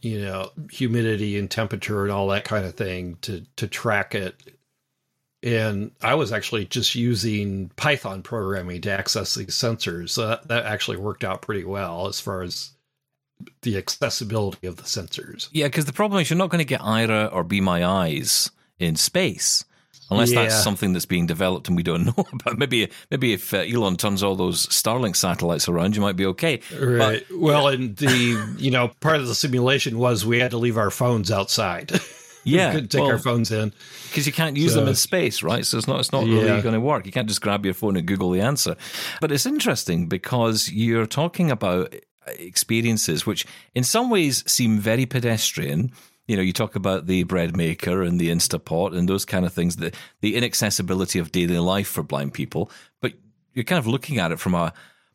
[0.00, 4.34] you know humidity and temperature and all that kind of thing to to track it
[5.42, 10.10] and I was actually just using Python programming to access these sensors.
[10.10, 12.70] So that, that actually worked out pretty well as far as
[13.62, 15.48] the accessibility of the sensors.
[15.52, 18.50] Yeah, because the problem is you're not going to get Aira or Be My Eyes
[18.78, 19.64] in space.
[20.10, 20.42] Unless yeah.
[20.42, 22.58] that's something that's being developed and we don't know about.
[22.58, 26.60] Maybe, maybe if uh, Elon turns all those Starlink satellites around, you might be okay.
[26.78, 27.24] Right.
[27.28, 27.78] But, well, yeah.
[27.78, 31.30] and the you know part of the simulation was we had to leave our phones
[31.30, 31.92] outside.
[32.44, 33.72] Yeah, couldn't take well, our phones in
[34.08, 35.64] because you can't use so, them in space, right?
[35.64, 36.42] So it's not it's not yeah.
[36.42, 37.06] really going to work.
[37.06, 38.76] You can't just grab your phone and Google the answer.
[39.20, 41.94] But it's interesting because you're talking about
[42.38, 45.92] experiences which, in some ways, seem very pedestrian.
[46.26, 49.52] You know, you talk about the bread maker and the Instapot and those kind of
[49.52, 52.70] things, the the inaccessibility of daily life for blind people.
[53.00, 53.12] But
[53.54, 54.72] you're kind of looking at it from a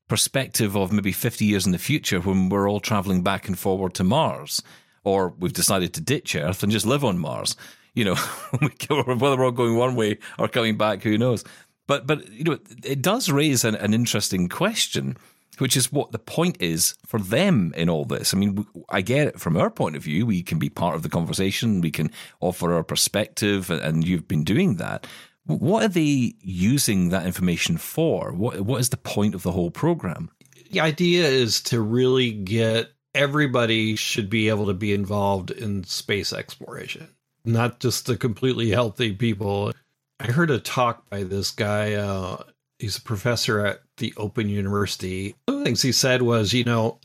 [0.08, 3.94] perspective of maybe 50 years in the future when we're all traveling back and forward
[3.96, 4.62] to Mars
[5.08, 7.56] or we've decided to ditch Earth and just live on Mars.
[7.94, 8.16] You know,
[8.60, 11.46] whether we're all going one way or coming back, who knows?
[11.88, 15.16] But but you know, it does raise an, an interesting question,
[15.60, 18.34] which is what the point is for them in all this.
[18.34, 20.26] I mean, I get it from our point of view.
[20.26, 21.80] We can be part of the conversation.
[21.80, 25.08] We can offer our perspective, and you've been doing that.
[25.46, 28.34] What are they using that information for?
[28.34, 30.30] What what is the point of the whole program?
[30.72, 36.32] The idea is to really get everybody should be able to be involved in space
[36.32, 37.10] exploration,
[37.44, 39.74] not just the completely healthy people.
[40.20, 41.94] I heard a talk by this guy.
[41.94, 42.44] Uh,
[42.80, 45.36] he's a professor at the Open University.
[45.46, 47.00] One of the things he said was, you know,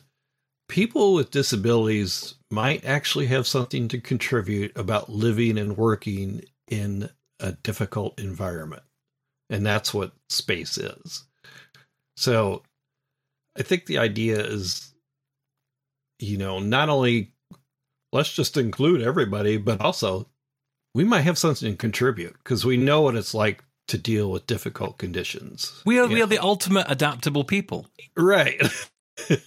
[0.69, 7.09] people with disabilities might actually have something to contribute about living and working in
[7.41, 8.83] a difficult environment.
[9.51, 11.25] And that's what space is.
[12.17, 12.63] So
[13.59, 14.92] I think the idea is,
[16.23, 17.33] you know, not only
[18.13, 20.29] let's just include everybody, but also
[20.95, 24.47] we might have something to contribute because we know what it's like to deal with
[24.47, 25.83] difficult conditions.
[25.85, 27.89] We are we are the ultimate adaptable people.
[28.17, 28.61] Right.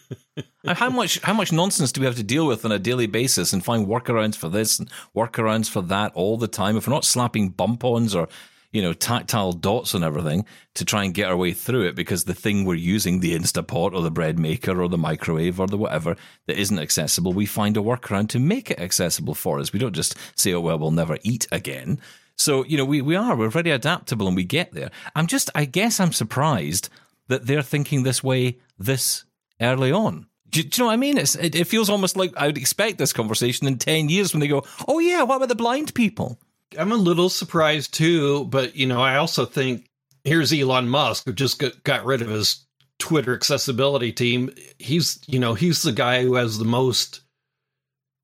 [0.64, 3.06] And how much how much nonsense do we have to deal with on a daily
[3.08, 6.76] basis and find workarounds for this and workarounds for that all the time?
[6.76, 8.28] If we're not slapping bump-ons or
[8.76, 12.26] you know tactile dots and everything to try and get our way through it, because
[12.26, 15.78] the thing we're using, the Instapot or the bread maker or the microwave or the
[15.78, 16.18] whatever
[16.48, 19.72] that isn't accessible, we find a workaround to make it accessible for us.
[19.72, 22.00] We don't just say, "Oh well, we'll never eat again."
[22.36, 24.92] So you know we we are we're very adaptable and we get there.
[25.16, 26.90] I'm just I guess I'm surprised
[27.30, 29.24] that they're thinking this way this
[29.62, 30.28] early on.
[30.50, 31.18] Do, you know what I mean?
[31.18, 34.40] It's, it, it feels almost like I would expect this conversation in 10 years when
[34.40, 36.40] they go, oh, yeah, what about the blind people?
[36.78, 39.88] I'm a little surprised too, but you know, I also think
[40.24, 42.66] here's Elon Musk who just got, got rid of his
[43.00, 44.54] Twitter accessibility team.
[44.80, 47.22] He's, you know, he's the guy who has the most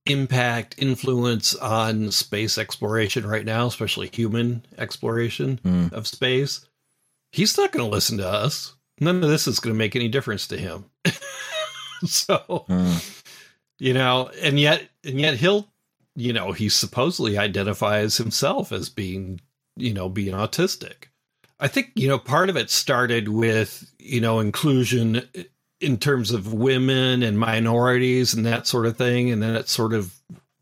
[0.07, 5.93] impact influence on space exploration right now, especially human exploration Mm.
[5.93, 6.65] of space.
[7.31, 8.73] He's not going to listen to us.
[8.99, 10.85] None of this is going to make any difference to him.
[12.05, 12.65] so,
[13.79, 15.67] you know, and yet, and yet he'll,
[16.15, 19.41] you know, he supposedly identifies himself as being,
[19.75, 21.05] you know, being autistic.
[21.59, 25.21] I think, you know, part of it started with, you know, inclusion
[25.79, 29.29] in terms of women and minorities and that sort of thing.
[29.29, 30.13] And then it sort of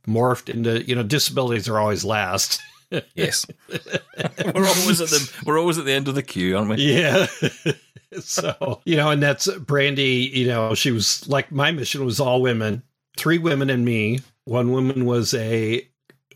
[0.08, 2.62] morphed into, you know, disabilities are always last.
[3.14, 3.46] Yes.
[3.70, 6.78] we're always at the we're always at the end of the queue, aren't we?
[6.78, 7.28] Yeah.
[8.20, 12.42] so, you know, and that's Brandy, you know, she was like my mission was all
[12.42, 12.82] women,
[13.20, 14.20] three women and me.
[14.46, 15.88] One woman was a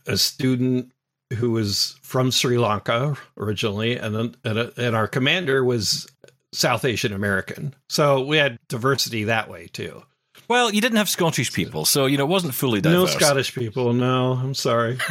[0.06, 0.92] a student
[1.38, 6.06] who was from Sri Lanka originally and then- and, uh, and our commander was
[6.54, 7.74] South Asian American.
[7.90, 10.04] So we had diversity that way too.
[10.50, 13.14] Well, you didn't have Scottish people, so you know it wasn't fully diverse.
[13.14, 13.20] No.
[13.20, 13.94] Scottish people.
[13.94, 14.98] No, I'm sorry.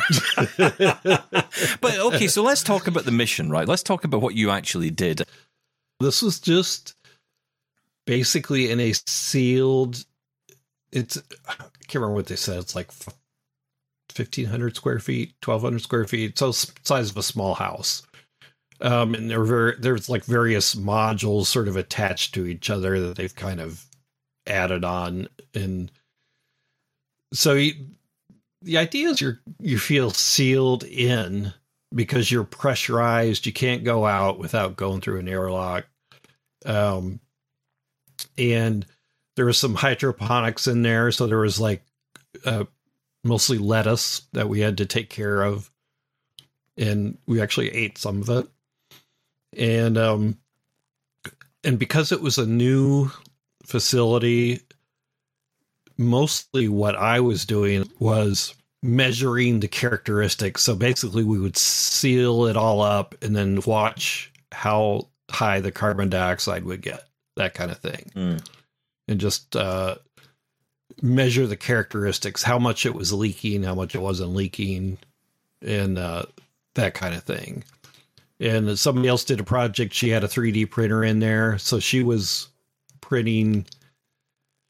[1.81, 3.67] But okay, so let's talk about the mission, right?
[3.69, 5.23] Let's talk about what you actually did.
[6.01, 6.95] This was just
[8.07, 10.05] basically in a sealed.
[10.93, 11.17] It's
[11.49, 12.59] I can't remember what they said.
[12.59, 12.91] It's like
[14.11, 16.39] fifteen hundred square feet, twelve hundred square feet.
[16.39, 18.03] So size of a small house.
[18.81, 23.17] Um, and there were there's like various modules sort of attached to each other that
[23.17, 23.85] they've kind of
[24.47, 25.91] added on, and
[27.33, 27.73] so you,
[28.61, 31.53] the idea is you're you feel sealed in
[31.95, 33.47] because you're pressurized.
[33.47, 35.87] You can't go out without going through an airlock.
[36.67, 37.21] Um,
[38.37, 38.85] and
[39.37, 41.83] there was some hydroponics in there, so there was like
[42.45, 42.65] uh,
[43.25, 45.71] mostly lettuce that we had to take care of,
[46.77, 48.47] and we actually ate some of it.
[49.57, 50.39] And um,
[51.65, 53.11] and because it was a new
[53.65, 54.61] facility,
[55.97, 60.63] mostly what I was doing was measuring the characteristics.
[60.63, 66.11] So basically, we would seal it all up and then watch how high the carbon
[66.11, 67.05] dioxide would get,
[67.37, 68.11] that kind of thing,
[69.13, 69.95] and just uh,
[71.01, 74.99] measure the characteristics, how much it was leaking, how much it wasn't leaking,
[75.61, 76.25] and uh,
[76.75, 77.63] that kind of thing.
[78.41, 79.95] And somebody else did a project.
[79.95, 82.49] She had a 3D printer in there, so she was
[83.01, 83.67] printing.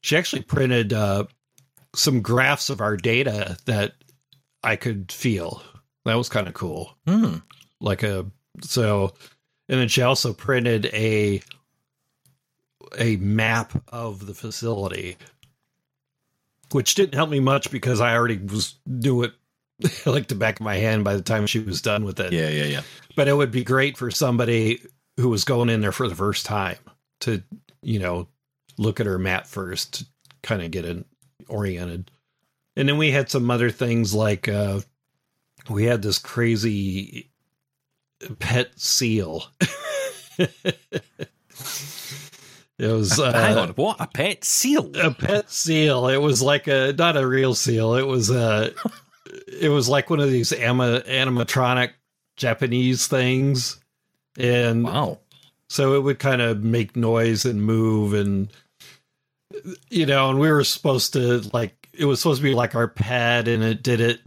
[0.01, 1.25] She actually printed uh,
[1.95, 3.93] some graphs of our data that
[4.63, 5.63] I could feel.
[6.05, 6.95] That was kind of cool.
[7.07, 7.37] Hmm.
[7.79, 8.27] Like a
[8.61, 9.13] so,
[9.69, 11.41] and then she also printed a
[12.97, 15.17] a map of the facility,
[16.71, 19.33] which didn't help me much because I already was knew it
[20.05, 22.33] like the back of my hand by the time she was done with it.
[22.33, 22.81] Yeah, yeah, yeah.
[23.15, 24.81] But it would be great for somebody
[25.17, 26.77] who was going in there for the first time
[27.21, 27.43] to,
[27.81, 28.27] you know,
[28.77, 30.05] look at her map first, to
[30.41, 31.05] kind of get it
[31.47, 32.09] oriented.
[32.75, 34.81] And then we had some other things like uh
[35.69, 37.31] we had this crazy
[38.39, 39.45] pet seal.
[42.83, 44.91] It was uh, Hang on, what a pet seal?
[44.95, 46.09] A pet seal.
[46.09, 47.95] It was like a not a real seal.
[47.95, 48.73] It was a
[49.47, 51.91] it was like one of these ama, animatronic
[52.35, 53.79] Japanese things,
[54.37, 55.19] and wow.
[55.69, 58.49] So it would kind of make noise and move, and
[59.89, 62.89] you know, and we were supposed to like it was supposed to be like our
[62.89, 64.19] pet, and it did it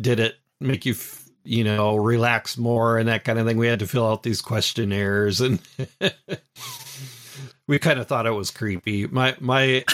[0.00, 3.58] did it make you f- you know relax more and that kind of thing.
[3.58, 5.60] We had to fill out these questionnaires and.
[7.70, 9.06] we kind of thought it was creepy.
[9.06, 9.84] My my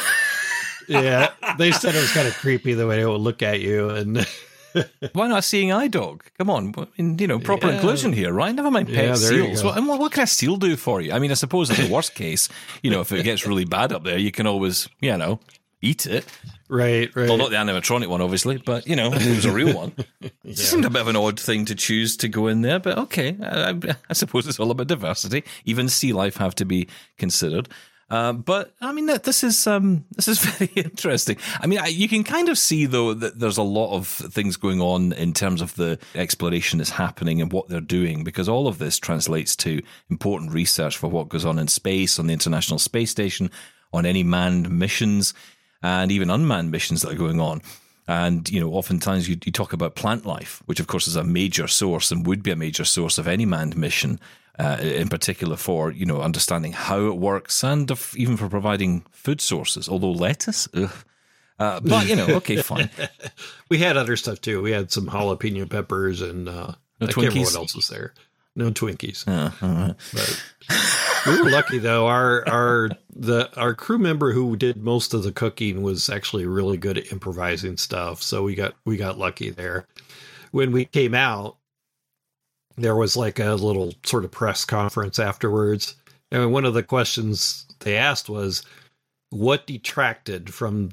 [0.89, 3.91] yeah, they said it was kind of creepy the way it would look at you,
[3.91, 4.27] and
[5.12, 6.24] Why not seeing eye dog?
[6.39, 7.74] Come on, you know, proper Yeah.
[7.74, 8.55] inclusion here, right?
[8.55, 9.64] Never mind pet Yeah, seals.
[9.64, 11.12] What, and what, what can a seal do for you?
[11.12, 12.49] I mean, I suppose in the worst case,
[12.83, 15.39] you know, if it gets really bad up there, you can always, you know,
[15.83, 16.24] eat it.
[16.68, 17.29] right, right.
[17.29, 19.93] Well, not the animatronic one, obviously, but you know, it was a real one.
[20.45, 22.97] It seemed a bit of an odd thing to choose to go in there, but
[22.99, 23.37] okay.
[23.43, 25.43] I, I, I suppose it's all about diversity.
[25.64, 26.87] Even sea life have to be
[27.18, 27.68] considered.
[28.09, 31.37] Uh, but I mean, this is um, this is very interesting.
[31.61, 34.57] I mean, I, you can kind of see though that there's a lot of things
[34.57, 38.68] going on in terms of the exploration that's happening and what they're doing, because all
[38.68, 42.79] of this translates to important research for what goes on in space, on the International
[42.79, 43.51] Space Station,
[43.93, 45.35] on any manned missions,
[45.83, 47.62] and even unmanned missions that are going on.
[48.09, 51.24] And, you know, oftentimes you, you talk about plant life, which of course is a
[51.24, 54.20] major source and would be a major source of any manned mission,
[54.61, 59.05] uh, in particular for, you know, understanding how it works and of, even for providing
[59.11, 59.89] food sources.
[59.89, 60.68] Although lettuce.
[61.59, 62.91] Uh, but, you know, okay, fine.
[63.68, 64.62] we had other stuff too.
[64.62, 67.45] We had some jalapeno peppers and uh, No I can't remember Twinkies?
[67.45, 68.14] what else was there.
[68.55, 69.27] No Twinkies.
[69.27, 69.95] Right.
[70.12, 70.43] But
[71.27, 72.07] we were lucky though.
[72.07, 76.77] Our our the our crew member who did most of the cooking was actually really
[76.77, 78.22] good at improvising stuff.
[78.22, 79.87] So we got we got lucky there.
[80.53, 81.57] When we came out,
[82.77, 85.97] there was like a little sort of press conference afterwards.
[86.31, 88.62] And one of the questions they asked was
[89.31, 90.91] what detracted from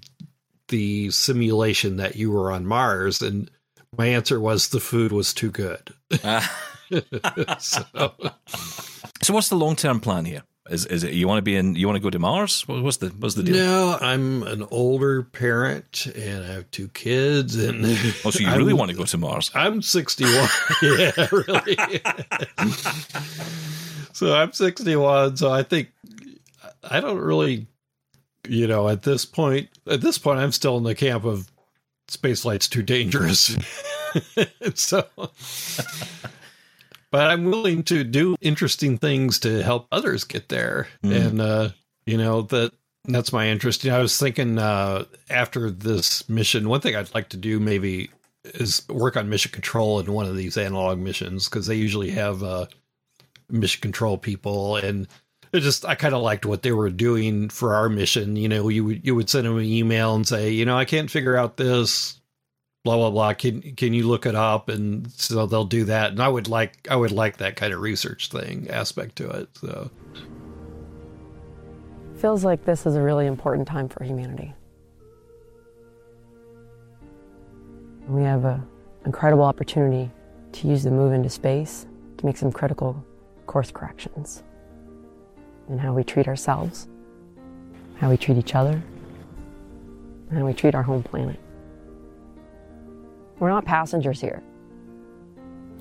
[0.70, 3.22] the simulation that you were on Mars?
[3.22, 3.50] And
[3.98, 5.94] my answer was the food was too good.
[7.60, 7.86] so
[9.22, 10.44] So what's the long term plan here?
[10.70, 11.76] Is is it you want to be in?
[11.76, 12.66] You want to go to Mars?
[12.68, 13.56] What- What's the what's the deal?
[13.58, 17.56] No, I'm an older parent and I have two kids.
[17.58, 17.84] And
[18.24, 19.52] Oh, so you I'm- really want to go to Mars?
[19.54, 20.48] I'm 61.
[20.82, 21.78] yeah, really.
[24.14, 25.36] so I'm 61.
[25.38, 25.90] So I think
[26.90, 27.68] I don't really,
[28.48, 31.52] you know, at this point, at this point, I'm still in the camp of
[32.08, 33.56] space flight's too dangerous.
[34.76, 35.06] so,
[37.14, 40.88] but I'm willing to do interesting things to help others get there.
[41.04, 41.26] Mm.
[41.28, 41.70] And, uh,
[42.08, 42.74] you know, that
[43.06, 43.84] that's my interest.
[43.84, 47.60] You know, I was thinking uh, after this mission, one thing I'd like to do
[47.60, 48.10] maybe
[48.44, 52.42] is work on mission control in one of these analog missions because they usually have
[52.42, 52.66] uh,
[53.48, 55.08] mission control people and
[55.52, 58.38] it just I kind of liked what they were doing for our mission.
[58.38, 60.86] You know, you would you would send them an email and say, you know, I
[60.86, 62.20] can't figure out this,
[62.84, 63.34] blah blah blah.
[63.34, 64.70] Can can you look it up?
[64.70, 66.12] And so they'll do that.
[66.12, 69.50] And I would like I would like that kind of research thing aspect to it.
[69.58, 69.90] So
[72.18, 74.54] Feels like this is a really important time for humanity.
[78.08, 78.66] We have an
[79.06, 80.10] incredible opportunity
[80.54, 81.86] to use the move into space
[82.18, 83.04] to make some critical
[83.46, 84.44] course corrections
[85.70, 86.88] in how we treat ourselves,
[87.96, 88.82] how we treat each other,
[90.30, 91.40] and how we treat our home planet.
[93.40, 94.42] We're not passengers here.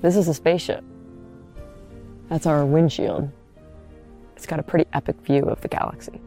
[0.01, 0.83] This is a spaceship.
[2.29, 3.29] That's our windshield.
[4.35, 6.19] It's got a pretty epic view of the galaxy.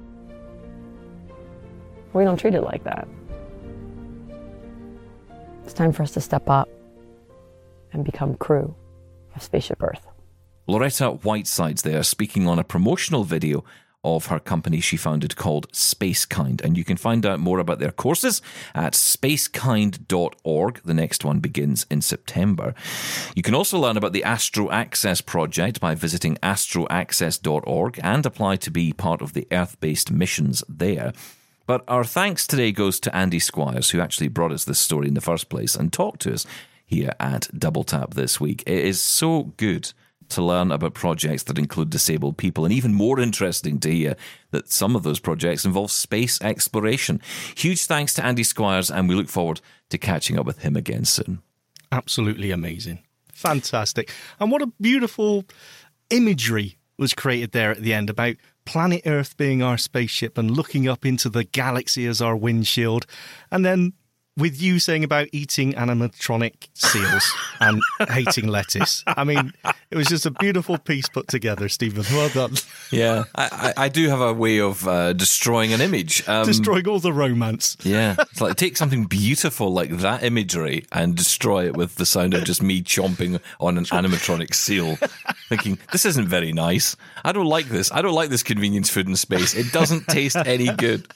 [2.12, 3.06] We don't treat it like that.
[5.64, 6.68] It's time for us to step up
[7.92, 8.74] and become crew
[9.34, 10.06] of Spaceship Earth.
[10.66, 13.64] Loretta Whitesides there speaking on a promotional video
[14.06, 16.62] of her company she founded called Spacekind.
[16.62, 18.40] And you can find out more about their courses
[18.74, 20.80] at spacekind.org.
[20.84, 22.74] The next one begins in September.
[23.34, 28.70] You can also learn about the Astro Access project by visiting astroaccess.org and apply to
[28.70, 31.12] be part of the Earth based missions there.
[31.66, 35.14] But our thanks today goes to Andy Squires, who actually brought us this story in
[35.14, 36.46] the first place and talked to us
[36.86, 38.62] here at Double Tap this week.
[38.66, 39.92] It is so good
[40.30, 44.16] to learn about projects that include disabled people, and even more interesting to hear
[44.50, 47.20] that some of those projects involve space exploration.
[47.56, 49.60] Huge thanks to Andy Squires, and we look forward
[49.90, 51.42] to catching up with him again soon.
[51.92, 53.00] Absolutely amazing.
[53.32, 54.10] Fantastic.
[54.40, 55.44] And what a beautiful
[56.10, 60.88] imagery was created there at the end about planet Earth being our spaceship and looking
[60.88, 63.06] up into the galaxy as our windshield.
[63.50, 63.92] And then
[64.36, 67.80] with you saying about eating animatronic seals and
[68.10, 69.02] hating lettuce.
[69.06, 69.52] I mean,
[69.90, 72.04] it was just a beautiful piece put together, Steven.
[72.12, 72.54] Well done.
[72.90, 76.26] Yeah, I, I, I do have a way of uh, destroying an image.
[76.28, 77.76] Um, Destroying all the romance.
[77.82, 82.34] Yeah, it's like take something beautiful like that imagery and destroy it with the sound
[82.34, 84.96] of just me chomping on an animatronic seal,
[85.48, 86.96] thinking this isn't very nice.
[87.24, 87.90] I don't like this.
[87.90, 89.54] I don't like this convenience food in space.
[89.54, 91.06] It doesn't taste any good.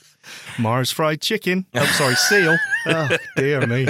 [0.59, 1.67] Mars fried chicken.
[1.75, 2.57] I'm sorry, seal.
[2.87, 3.89] Oh, dear me.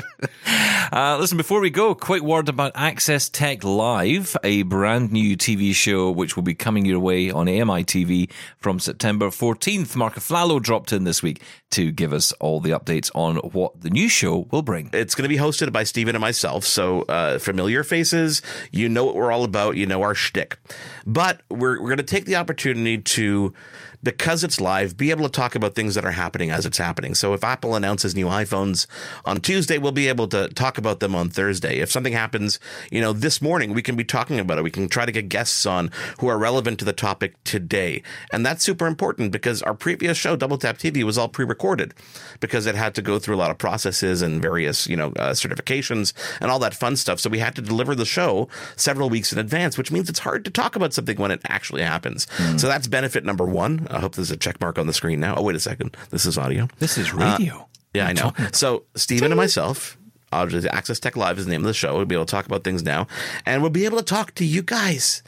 [0.93, 5.73] Uh, listen, before we go, quick word about Access Tech Live, a brand new TV
[5.73, 8.29] show which will be coming your way on AMI TV
[8.59, 9.95] from September 14th.
[9.95, 13.91] Marc Aflalo dropped in this week to give us all the updates on what the
[13.91, 14.91] new show will bring.
[14.93, 18.43] It's going to be hosted by Steven and myself, so uh, familiar faces.
[18.73, 19.77] You know what we're all about.
[19.77, 20.59] You know our shtick.
[21.07, 23.55] But we're, we're going to take the opportunity to
[24.03, 27.15] because it's live, be able to talk about things that are happening as it's happening.
[27.15, 28.87] So if Apple announces new iPhones
[29.25, 31.79] on Tuesday, we'll be able to talk about them on Thursday.
[31.79, 32.59] If something happens,
[32.91, 34.65] you know, this morning, we can be talking about it.
[34.65, 38.03] We can try to get guests on who are relevant to the topic today.
[38.33, 41.95] And that's super important because our previous show, Double Tap TV, was all pre-recorded
[42.41, 45.33] because it had to go through a lot of processes and various, you know, uh,
[45.33, 47.21] certifications and all that fun stuff.
[47.21, 50.45] So we had to deliver the show several weeks in advance, which means it's hard
[50.47, 52.27] to talk about something when it actually happens.
[52.37, 52.59] Mm.
[52.59, 53.87] So that's benefit number one.
[53.91, 55.35] I hope there's a check mark on the screen now.
[55.37, 55.97] Oh, wait a second.
[56.11, 56.69] This is audio.
[56.79, 57.55] This is radio.
[57.55, 57.65] Uh,
[57.95, 58.33] yeah, I know.
[58.53, 59.99] So Steven and myself,
[60.33, 61.97] uh, Access Tech Live is the name of the show.
[61.97, 63.07] We'll be able to talk about things now,
[63.47, 65.23] and we'll be able to talk to you guys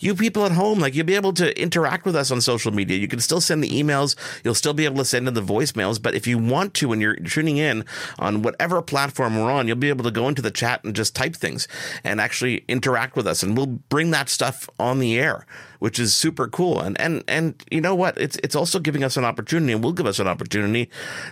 [0.00, 2.96] you people at home, like you'll be able to interact with us on social media.
[2.98, 4.16] You can still send the emails.
[4.44, 6.00] You'll still be able to send in the voicemails.
[6.00, 7.84] But if you want to, when you're tuning in
[8.18, 11.14] on whatever platform we're on, you'll be able to go into the chat and just
[11.14, 11.66] type things
[12.04, 13.42] and actually interact with us.
[13.42, 15.46] And we'll bring that stuff on the air
[15.78, 16.80] which is super cool.
[16.80, 18.18] And and and you know what?
[18.18, 20.90] It's it's also giving us an opportunity, and will give us an opportunity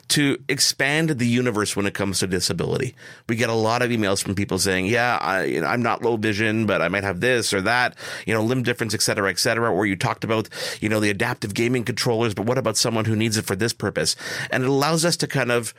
[0.08, 2.94] to expand the universe when it comes to disability.
[3.28, 6.02] We get a lot of emails from people saying, "Yeah, I, you know, I'm not
[6.02, 9.30] low vision, but I might have this or that, you know, limb difference, et cetera,
[9.30, 10.48] et cetera." Or you talked about,
[10.80, 13.72] you know, the adaptive gaming controllers, but what about someone who needs it for this
[13.72, 14.16] purpose?
[14.50, 15.74] And it allows us to kind of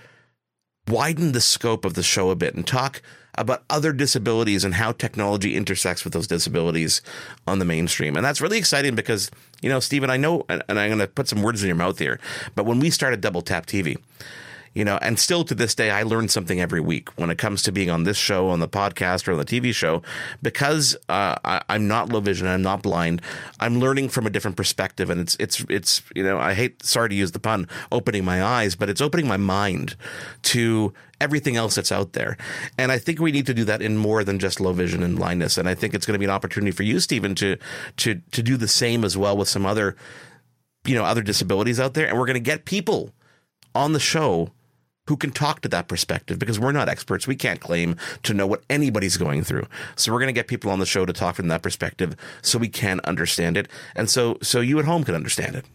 [0.88, 3.02] widen the scope of the show a bit and talk
[3.38, 7.02] about other disabilities and how technology intersects with those disabilities
[7.46, 8.16] on the mainstream.
[8.16, 9.30] And that's really exciting because,
[9.62, 12.00] you know, Steven, I know, and I'm going to put some words in your mouth
[12.00, 12.20] here,
[12.56, 13.98] but when we started Double Tap TV,
[14.78, 17.64] you know, and still to this day, I learn something every week when it comes
[17.64, 20.04] to being on this show, on the podcast, or on the TV show,
[20.44, 23.24] because uh, I, am not low vision, I'm not blind.
[23.60, 27.10] I'm learning from a different perspective, and it's it's it's you know, I hate, sorry
[27.10, 29.96] to use the pun, opening my eyes, but it's opening my mind
[30.44, 32.38] to everything else that's out there.
[32.78, 35.16] And I think we need to do that in more than just low vision and
[35.16, 35.58] blindness.
[35.58, 37.58] And I think it's going to be an opportunity for you, Steven, to
[37.98, 39.96] to to do the same as well with some other,
[40.86, 42.08] you know, other disabilities out there.
[42.08, 43.12] And we're going to get people
[43.74, 44.52] on the show
[45.08, 47.28] who can talk to that perspective because we're not experts.
[47.28, 49.68] We can't claim to know what anybody's going through.
[49.96, 52.58] So we're going to get people on the show to talk from that perspective so
[52.58, 53.68] we can understand it.
[53.96, 55.66] And so, so you at home can understand it.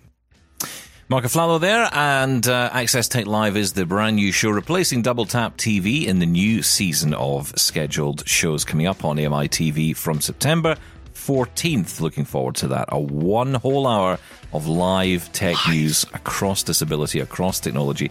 [1.08, 5.26] Marc Aflalo there, and uh, Access Tech Live is the brand new show replacing Double
[5.26, 10.22] Tap TV in the new season of scheduled shows coming up on AMI TV from
[10.22, 10.76] September
[11.12, 12.00] 14th.
[12.00, 12.86] Looking forward to that.
[12.88, 14.18] A one whole hour
[14.52, 18.10] of live tech news across disability, across technology.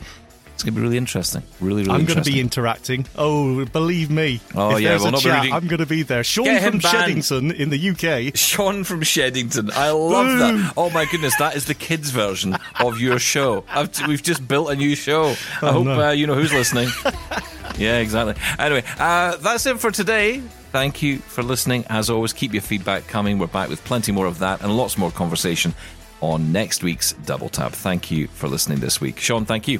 [0.61, 1.41] It's going to be really interesting.
[1.59, 3.07] Really, really I'm going to be interacting.
[3.15, 4.41] Oh, believe me.
[4.53, 4.97] Oh, yeah.
[4.99, 6.23] Well, not chat, reading- I'm going to be there.
[6.23, 6.79] Shaun Get from.
[6.81, 7.89] Sheddington in the
[8.29, 8.37] UK.
[8.37, 9.71] Shaun from Sheddington.
[9.71, 10.73] I love that.
[10.77, 13.63] Oh my goodness, that is the kids' version of your show.
[13.69, 15.29] I've, we've just built a new show.
[15.29, 15.99] I Oh, hope no.
[16.09, 16.89] uh, you know who's listening.
[17.79, 18.35] yeah, exactly.
[18.59, 20.41] Anyway, uh, that's it for today.
[20.71, 21.85] Thank you for listening.
[21.89, 23.39] As always, keep your feedback coming.
[23.39, 25.73] We're back with plenty more of that and lots more conversation
[26.21, 27.71] on next week's Double Tap.
[27.71, 29.17] Thank you for listening this week.
[29.19, 29.79] Shaun, thank you.